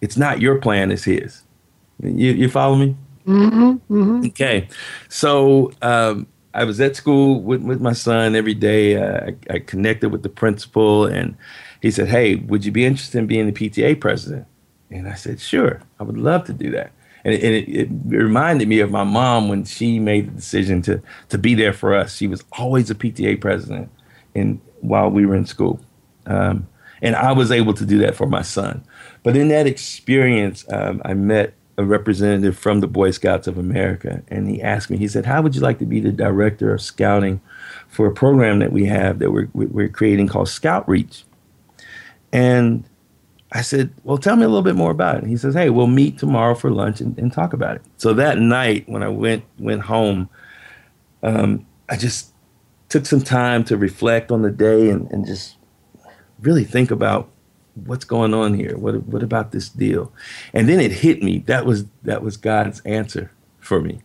[0.00, 1.42] it's not your plan, it's his.
[2.02, 2.96] You, you follow me?
[3.26, 4.26] Mm-hmm, mm-hmm.
[4.26, 4.68] Okay.
[5.08, 8.96] So um, I was at school with, with my son every day.
[8.96, 11.36] Uh, I, I connected with the principal and
[11.80, 14.46] he said, Hey, would you be interested in being the PTA president?
[14.90, 16.92] And I said, Sure, I would love to do that.
[17.24, 21.02] And, it, it, it, reminded me of my mom when she made the decision to,
[21.30, 22.16] to be there for us.
[22.16, 23.90] She was always a PTA president
[24.34, 25.80] in, while we were in school.
[26.26, 26.68] Um,
[27.00, 28.84] and I was able to do that for my son.
[29.22, 34.22] But in that experience, um, I met a representative from the Boy Scouts of America,
[34.28, 36.80] and he asked me, he said, How would you like to be the director of
[36.80, 37.40] scouting
[37.88, 41.24] for a program that we have that we're, we're creating called Scout Reach?
[42.32, 42.84] And
[43.54, 45.26] I said, Well, tell me a little bit more about it.
[45.26, 47.82] he says, Hey, we'll meet tomorrow for lunch and, and talk about it.
[47.96, 50.28] So that night when I went went home,
[51.22, 52.32] um, I just
[52.88, 55.56] took some time to reflect on the day and, and just
[56.40, 57.30] really think about
[57.86, 58.76] what's going on here.
[58.76, 60.12] What what about this deal?
[60.52, 61.38] And then it hit me.
[61.46, 63.30] That was that was God's answer
[63.60, 64.02] for me.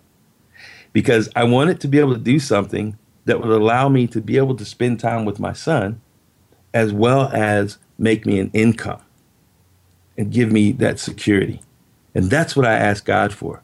[0.93, 4.37] Because I wanted to be able to do something that would allow me to be
[4.37, 6.01] able to spend time with my son
[6.73, 9.01] as well as make me an income
[10.19, 11.61] and give me that security.
[12.13, 13.63] And that's what I asked God for.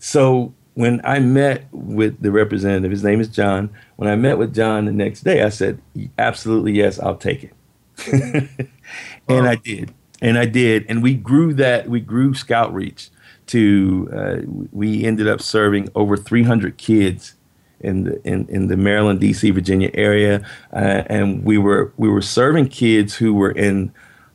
[0.00, 3.70] So when I met with the representative, his name is John.
[3.94, 5.80] When I met with John the next day, I said,
[6.18, 8.48] absolutely yes, I'll take it.
[9.28, 9.94] and I did.
[10.20, 10.84] And I did.
[10.88, 13.10] And we grew that, we grew Scout Reach
[13.46, 14.36] to, uh,
[14.72, 17.36] we ended up serving over 300 kids
[17.78, 22.20] in the in, in the Maryland, D.C., Virginia area, uh, and we were we were
[22.20, 23.90] serving kids who were in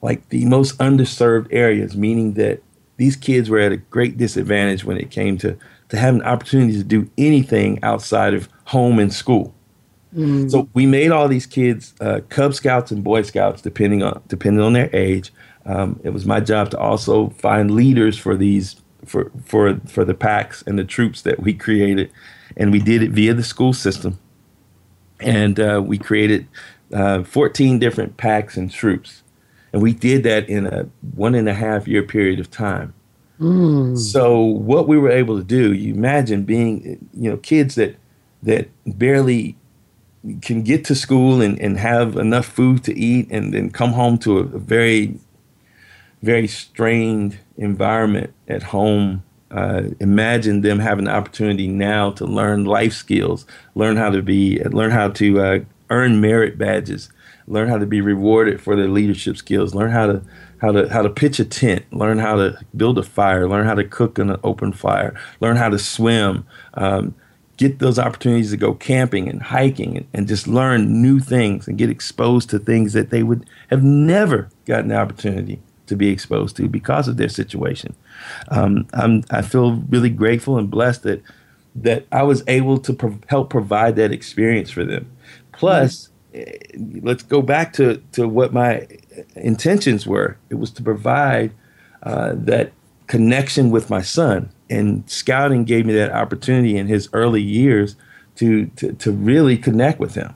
[0.06, 2.62] like the most underserved areas, meaning that
[2.98, 5.58] these kids were at a great disadvantage when it came to
[5.90, 9.54] to having opportunities to do anything outside of home and school.
[10.16, 10.50] Mm.
[10.50, 14.64] So we made all these kids uh, Cub Scouts and Boy Scouts, depending on depending
[14.64, 15.34] on their age.
[15.66, 18.76] Um, it was my job to also find leaders for these
[19.06, 22.12] for for for the packs and the troops that we created
[22.58, 24.20] and we did it via the school system.
[25.20, 26.48] And uh, we created
[26.94, 29.24] uh, 14 different packs and troops.
[29.76, 32.94] And we did that in a one and a half year period of time.
[33.42, 33.98] Mm.
[33.98, 37.98] So what we were able to do, you imagine being, you know, kids that
[38.44, 39.58] that barely
[40.42, 44.18] can get to school and, and have enough food to eat and then come home
[44.20, 45.20] to a, a very,
[46.22, 52.94] very strained environment at home uh, imagine them having the opportunity now to learn life
[52.94, 53.46] skills,
[53.76, 55.60] learn how to be, learn how to uh,
[55.90, 57.10] earn merit badges,
[57.48, 60.22] learn how to be rewarded for their leadership skills, learn how to
[60.62, 63.76] how to how to pitch a tent, learn how to build a fire, learn how
[63.76, 66.46] to cook in an open fire, learn how to swim.
[66.74, 67.16] Um,
[67.58, 71.78] get those opportunities to go camping and hiking and, and just learn new things and
[71.78, 76.58] get exposed to things that they would have never gotten the opportunity to be exposed
[76.58, 77.96] to because of their situation.
[78.50, 81.22] Um, I'm, I feel really grateful and blessed that
[81.76, 85.12] that I was able to pro- help provide that experience for them.
[85.52, 86.10] Plus.
[87.02, 88.88] Let's go back to to what my
[89.36, 90.38] intentions were.
[90.50, 91.52] It was to provide
[92.04, 92.72] uh, that
[93.08, 94.50] connection with my son.
[94.70, 97.96] And scouting gave me that opportunity in his early years
[98.36, 100.34] to, to, to really connect with him.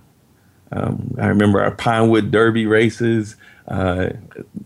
[0.72, 3.36] Um, I remember our Pinewood Derby races,
[3.68, 4.10] uh,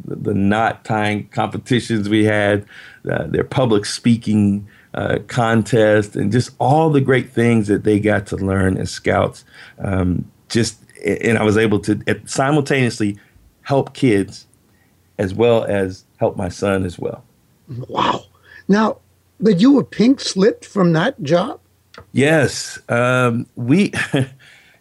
[0.06, 2.66] the knot tying competitions we had,
[3.10, 8.28] uh, their public speaking uh, contest, and just all the great things that they got
[8.28, 9.46] to learn as scouts.
[9.80, 13.18] Um, just and I was able to simultaneously
[13.62, 14.48] help kids
[15.18, 17.24] as well as help my son as well.
[17.88, 18.26] Wow!
[18.68, 18.98] Now,
[19.40, 21.60] but you were pink slipped from that job.
[22.12, 23.92] Yes, um, we.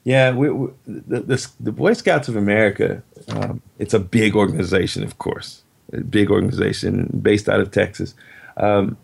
[0.05, 3.03] Yeah, we, we, the, the, the Boy Scouts of America.
[3.29, 5.63] Um, it's a big organization, of course,
[5.93, 8.15] a big organization based out of Texas.
[8.57, 8.97] Um,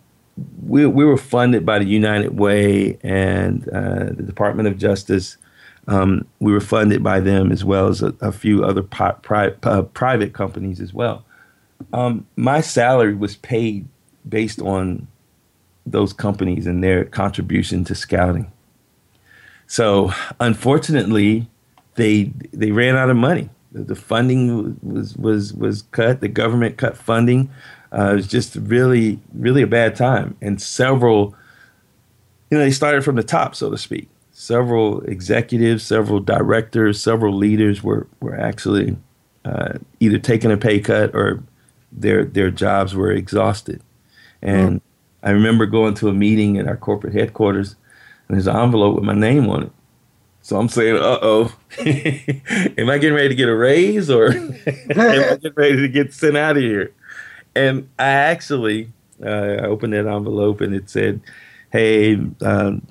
[0.67, 5.37] we we were funded by the United Way and uh, the Department of Justice.
[5.89, 9.55] Um, we were funded by them as well as a, a few other pri- pri-
[9.63, 11.25] uh, private companies as well.
[11.95, 13.89] Um, my salary was paid
[14.29, 15.09] based on
[15.87, 18.53] those companies and their contribution to scouting.
[19.67, 21.49] So unfortunately,
[21.95, 23.49] they they ran out of money.
[23.73, 26.21] The, funding was was was cut.
[26.21, 27.51] The government cut funding.
[27.93, 30.37] Uh, it was just really really a bad time.
[30.43, 31.35] And several,
[32.51, 34.09] you know, they started from the top, so to speak.
[34.41, 38.97] Several executives, several directors, several leaders were were actually
[39.45, 41.43] uh, either taking a pay cut or
[41.91, 43.83] their their jobs were exhausted.
[44.41, 44.81] And mm.
[45.25, 47.75] I remember going to a meeting at our corporate headquarters
[48.29, 49.73] and there's an envelope with my name on it.
[50.43, 54.55] So I'm saying, uh oh, am I getting ready to get a raise or am
[54.89, 56.93] I getting ready to get sent out of here?
[57.57, 61.23] And I actually, uh, I opened that envelope and it said,
[61.73, 62.87] hey, um,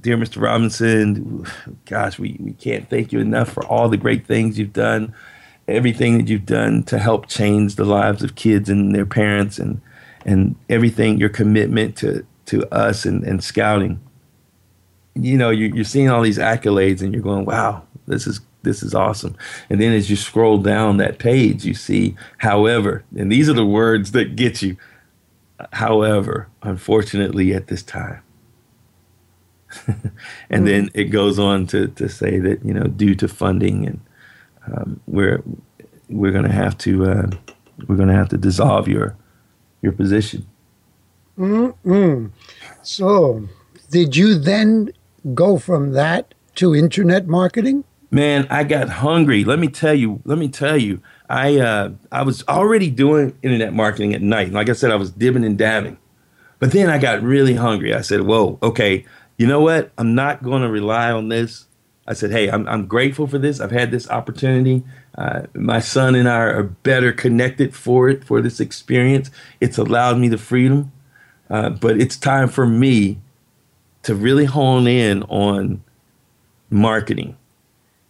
[0.00, 0.40] dear Mr.
[0.42, 1.46] Robinson,
[1.84, 5.14] gosh, we, we can't thank you enough for all the great things you've done,
[5.68, 9.80] everything that you've done to help change the lives of kids and their parents and,
[10.24, 14.00] and everything, your commitment to, to us and, and scouting
[15.14, 18.82] you know, you're, you're seeing all these accolades and you're going, wow, this is this
[18.82, 19.36] is awesome.
[19.70, 23.64] And then as you scroll down that page, you see, however, and these are the
[23.64, 24.76] words that get you.
[25.72, 28.22] However, unfortunately, at this time.
[30.50, 34.00] and then it goes on to, to say that you know due to funding and
[34.66, 35.42] um, we're
[36.08, 37.30] we're going to have to uh,
[37.86, 39.16] we're going to have to dissolve your
[39.82, 40.46] your position.
[41.38, 42.30] mm
[42.82, 43.48] So,
[43.90, 44.92] did you then
[45.34, 47.84] go from that to internet marketing?
[48.10, 49.44] Man, I got hungry.
[49.44, 50.20] Let me tell you.
[50.24, 51.00] Let me tell you.
[51.28, 54.52] I uh, I was already doing internet marketing at night.
[54.52, 55.96] Like I said, I was dibbing and dabbing.
[56.58, 57.94] But then I got really hungry.
[57.94, 59.06] I said, "Whoa, okay.
[59.40, 59.90] You know what?
[59.96, 61.64] I'm not going to rely on this."
[62.06, 63.58] I said, "Hey, I'm I'm grateful for this.
[63.58, 64.84] I've had this opportunity.
[65.16, 69.30] Uh, my son and I are better connected for it for this experience.
[69.58, 70.92] It's allowed me the freedom,
[71.48, 73.18] uh, but it's time for me
[74.02, 75.82] to really hone in on
[76.68, 77.34] marketing.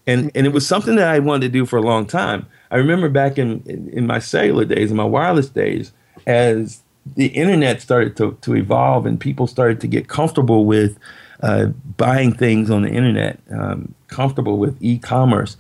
[0.09, 2.47] And, and it was something that I wanted to do for a long time.
[2.73, 3.63] I remember back in,
[3.93, 5.93] in my cellular days, in my wireless days,
[6.27, 6.83] as
[7.17, 10.99] the internet started to, to evolve and people started to get comfortable with
[11.43, 15.57] uh, buying things on the internet, um, comfortable with e commerce,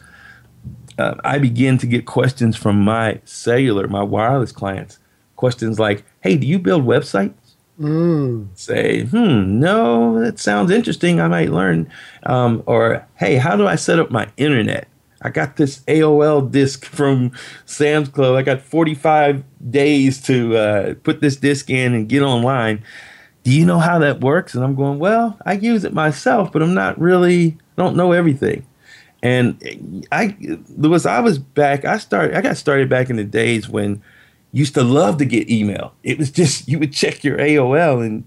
[0.98, 4.98] uh, I began to get questions from my cellular, my wireless clients.
[5.36, 7.32] Questions like, hey, do you build websites?
[7.80, 8.48] Mm.
[8.54, 11.18] Say, hmm, no, that sounds interesting.
[11.18, 11.90] I might learn.
[12.24, 14.86] Um, or, hey, how do I set up my internet?
[15.22, 17.32] I got this AOL disk from
[17.66, 18.36] Sam's Club.
[18.36, 22.82] I got 45 days to uh, put this disk in and get online.
[23.44, 24.54] Do you know how that works?
[24.54, 28.66] And I'm going, well, I use it myself, but I'm not really, don't know everything.
[29.22, 30.36] And I,
[30.76, 31.84] Louis, I was back.
[31.84, 32.36] I started.
[32.36, 34.02] I got started back in the days when
[34.52, 35.94] used to love to get email.
[36.02, 38.26] It was just you would check your AOL and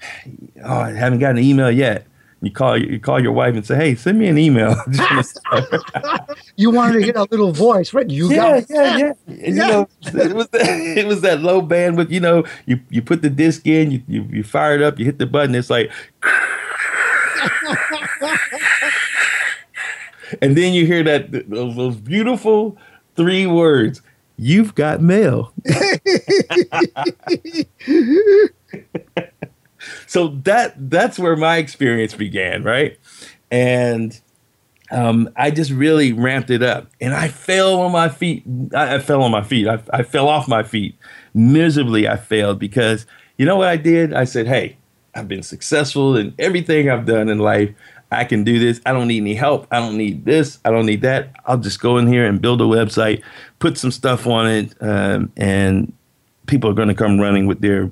[0.64, 2.06] oh, I haven't gotten an email yet.
[2.42, 4.74] You call you call your wife and say, "Hey, send me an email."
[6.56, 8.08] you wanted to get a little voice, right?
[8.08, 9.12] You yeah, got yeah, yeah.
[9.26, 12.10] And, you know, it was that, it was that low bandwidth.
[12.10, 15.04] You know, you you put the disc in, you you, you fire it up, you
[15.04, 15.54] hit the button.
[15.54, 15.92] It's like,
[20.40, 22.78] and then you hear that those, those beautiful
[23.16, 24.00] three words
[24.38, 25.52] you've got mail.
[30.06, 32.98] So that that's where my experience began, right?
[33.50, 34.18] And
[34.90, 38.44] um, I just really ramped it up, and I fell on my feet.
[38.74, 39.68] I, I fell on my feet.
[39.68, 40.96] I, I fell off my feet
[41.34, 42.08] miserably.
[42.08, 43.06] I failed because
[43.38, 44.12] you know what I did?
[44.12, 44.76] I said, "Hey,
[45.14, 47.70] I've been successful in everything I've done in life.
[48.12, 48.80] I can do this.
[48.84, 49.68] I don't need any help.
[49.70, 50.58] I don't need this.
[50.64, 51.30] I don't need that.
[51.46, 53.22] I'll just go in here and build a website,
[53.60, 55.92] put some stuff on it, um, and
[56.46, 57.90] people are going to come running with their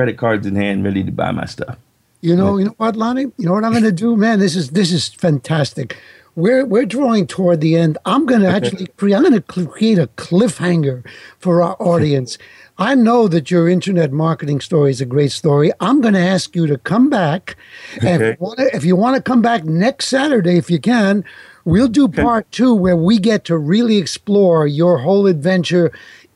[0.00, 1.76] credit cards in hand, ready to buy my stuff.
[2.22, 3.26] You know, you know what, Lonnie?
[3.36, 4.38] You know what I'm going to do, man?
[4.38, 5.98] This is this is fantastic.
[6.36, 7.98] We're we're drawing toward the end.
[8.06, 9.14] I'm going to actually create.
[9.14, 11.04] I'm going to create a cliffhanger
[11.38, 12.38] for our audience.
[12.78, 15.70] I know that your internet marketing story is a great story.
[15.80, 17.56] I'm going to ask you to come back,
[18.00, 18.30] and Okay.
[18.30, 21.24] if you wanna- if you want to come back next Saturday, if you can,
[21.66, 25.92] we'll do part two where we get to really explore your whole adventure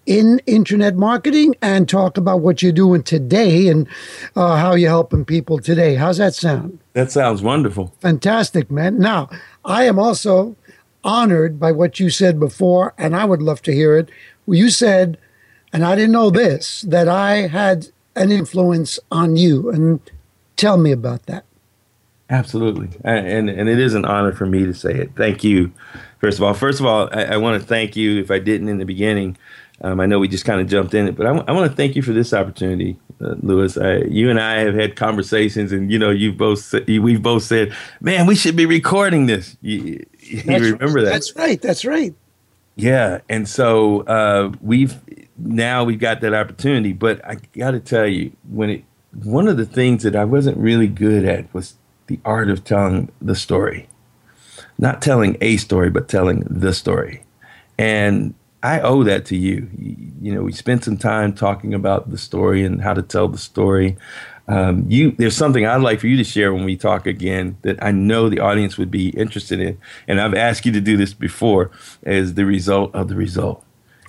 [0.07, 3.89] in internet marketing and talk about what you're doing today and
[4.37, 5.95] uh, how you're helping people today.
[5.95, 6.79] How's that sound?
[6.93, 7.95] That sounds wonderful.
[8.01, 8.99] Fantastic, man.
[8.99, 9.29] Now,
[9.65, 10.57] I am also
[11.03, 14.11] honored by what you said before, and I would love to hear it.
[14.47, 15.19] You said,
[15.73, 19.71] and I didn't know this, that I had an influence on you.
[19.71, 20.01] And
[20.57, 21.45] tell me about that.
[22.31, 25.11] Absolutely, and, and and it is an honor for me to say it.
[25.15, 25.71] Thank you,
[26.21, 26.55] first of all.
[26.55, 28.19] First of all, I, I want to thank you.
[28.19, 29.37] If I didn't in the beginning,
[29.85, 31.95] um, I know we just kind of jumped in it, but I want to thank
[31.95, 33.76] you for this opportunity, uh, Louis.
[33.76, 37.43] I, you and I have had conversations, and you know, you've both sa- we've both
[37.43, 37.70] said,
[38.01, 41.11] "Man, we should be recording this." You, you remember that?
[41.11, 41.61] That's right.
[41.61, 42.14] That's right.
[42.76, 44.99] Yeah, and so uh, we've
[45.37, 46.95] now we've got that opportunity.
[46.95, 50.57] But I got to tell you, when it one of the things that I wasn't
[50.57, 51.74] really good at was
[52.07, 53.87] the art of telling the story,
[54.78, 57.22] not telling a story, but telling the story,
[57.76, 58.32] and
[58.65, 59.69] I owe that to you.
[60.23, 63.37] You, know, we spent some time talking about the story and how to tell the
[63.37, 63.95] story.
[64.49, 67.83] Um, you, there's something I'd like for you to share when we talk again that
[67.85, 71.12] I know the audience would be interested in, and I've asked you to do this
[71.12, 71.71] before,
[72.05, 73.62] as the result of the result,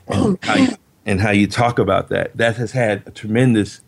[0.07, 0.69] and, how, you,
[1.05, 2.35] and how you talk about that.
[2.37, 3.81] That has had a tremendous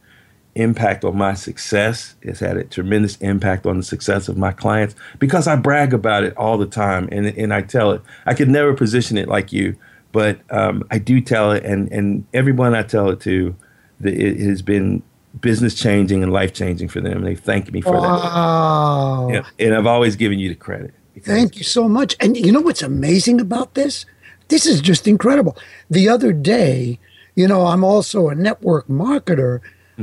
[0.55, 2.15] impact on my success.
[2.21, 6.25] It's had a tremendous impact on the success of my clients because I brag about
[6.25, 8.01] it all the time and and I tell it.
[8.25, 9.77] I could never position it like you,
[10.17, 13.55] but um, I do tell it, and and everyone I tell it to,
[13.99, 15.03] the, it has been
[15.39, 17.21] business changing and life changing for them.
[17.21, 19.27] They thank me for Wow.
[19.29, 19.33] that.
[19.35, 20.95] Yeah, and I've always given you the credit.
[21.21, 22.15] Thank you so much.
[22.19, 24.07] And you know what's amazing about this?
[24.47, 25.55] This is just incredible.
[25.91, 26.97] The other day,
[27.35, 29.59] you know, I'm also a network marketer.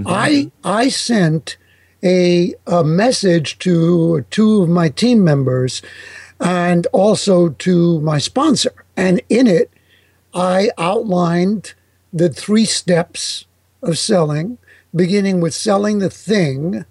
[0.06, 1.56] I I sent
[2.04, 5.82] a a message to two of my team members
[6.40, 8.74] and also to my sponsor.
[8.96, 9.73] And in it,
[10.34, 11.74] I outlined
[12.12, 13.46] the three steps
[13.82, 14.58] of selling,
[14.94, 16.84] beginning with selling the thing,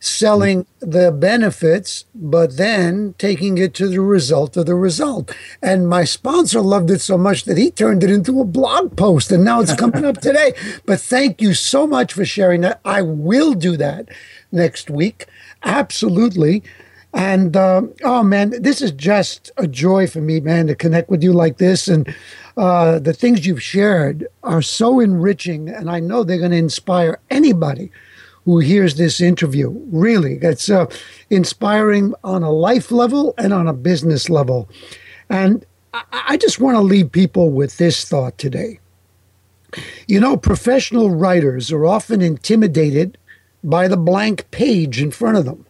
[0.00, 5.34] selling the benefits, but then taking it to the result of the result.
[5.62, 9.30] And my sponsor loved it so much that he turned it into a blog post,
[9.30, 10.54] and now it's coming up today.
[10.86, 12.80] But thank you so much for sharing that.
[12.84, 14.08] I will do that
[14.50, 15.26] next week.
[15.62, 16.62] Absolutely.
[17.12, 21.22] And um, oh man, this is just a joy for me, man, to connect with
[21.22, 21.88] you like this.
[21.88, 22.14] And
[22.60, 27.18] uh, the things you've shared are so enriching, and I know they're going to inspire
[27.30, 27.90] anybody
[28.44, 29.70] who hears this interview.
[29.90, 30.84] Really, it's uh,
[31.30, 34.68] inspiring on a life level and on a business level.
[35.30, 38.78] And I, I just want to leave people with this thought today.
[40.06, 43.16] You know, professional writers are often intimidated
[43.64, 45.64] by the blank page in front of them.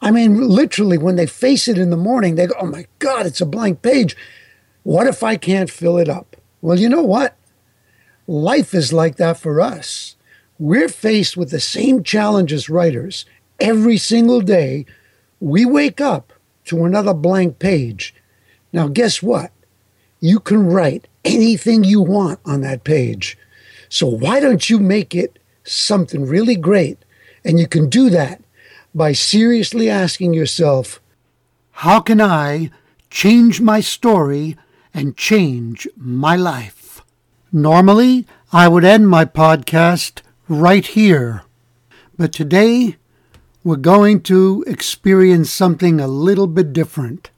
[0.00, 3.26] I mean, literally, when they face it in the morning, they go, Oh my God,
[3.26, 4.16] it's a blank page.
[4.84, 6.36] What if I can't fill it up?
[6.60, 7.36] Well, you know what?
[8.26, 10.14] Life is like that for us.
[10.58, 13.24] We're faced with the same challenge as writers.
[13.58, 14.86] Every single day,
[15.40, 16.32] we wake up
[16.66, 18.14] to another blank page.
[18.72, 19.52] Now, guess what?
[20.20, 23.38] You can write anything you want on that page.
[23.88, 26.98] So, why don't you make it something really great?
[27.42, 28.42] And you can do that
[28.94, 31.00] by seriously asking yourself,
[31.72, 32.70] How can I
[33.10, 34.56] change my story
[34.94, 37.02] and change my life?
[37.52, 41.42] Normally, I would end my podcast right here.
[42.16, 42.96] But today,
[43.64, 47.30] we're going to experience something a little bit different.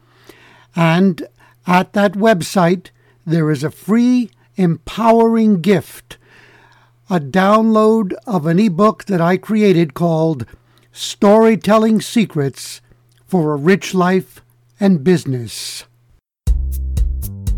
[0.77, 1.29] And
[1.67, 2.91] at that website,
[3.27, 6.19] there is a free empowering gift
[7.11, 10.47] a download of an ebook that I created called
[10.93, 12.81] Storytelling Secrets
[13.27, 14.43] for a Rich Life
[14.81, 15.85] and Business.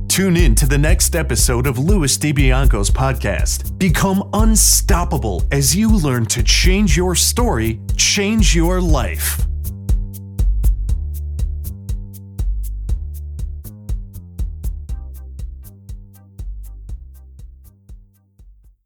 [0.09, 3.79] Tune in to the next episode of Louis DiBianco's podcast.
[3.79, 9.47] Become unstoppable as you learn to change your story, change your life.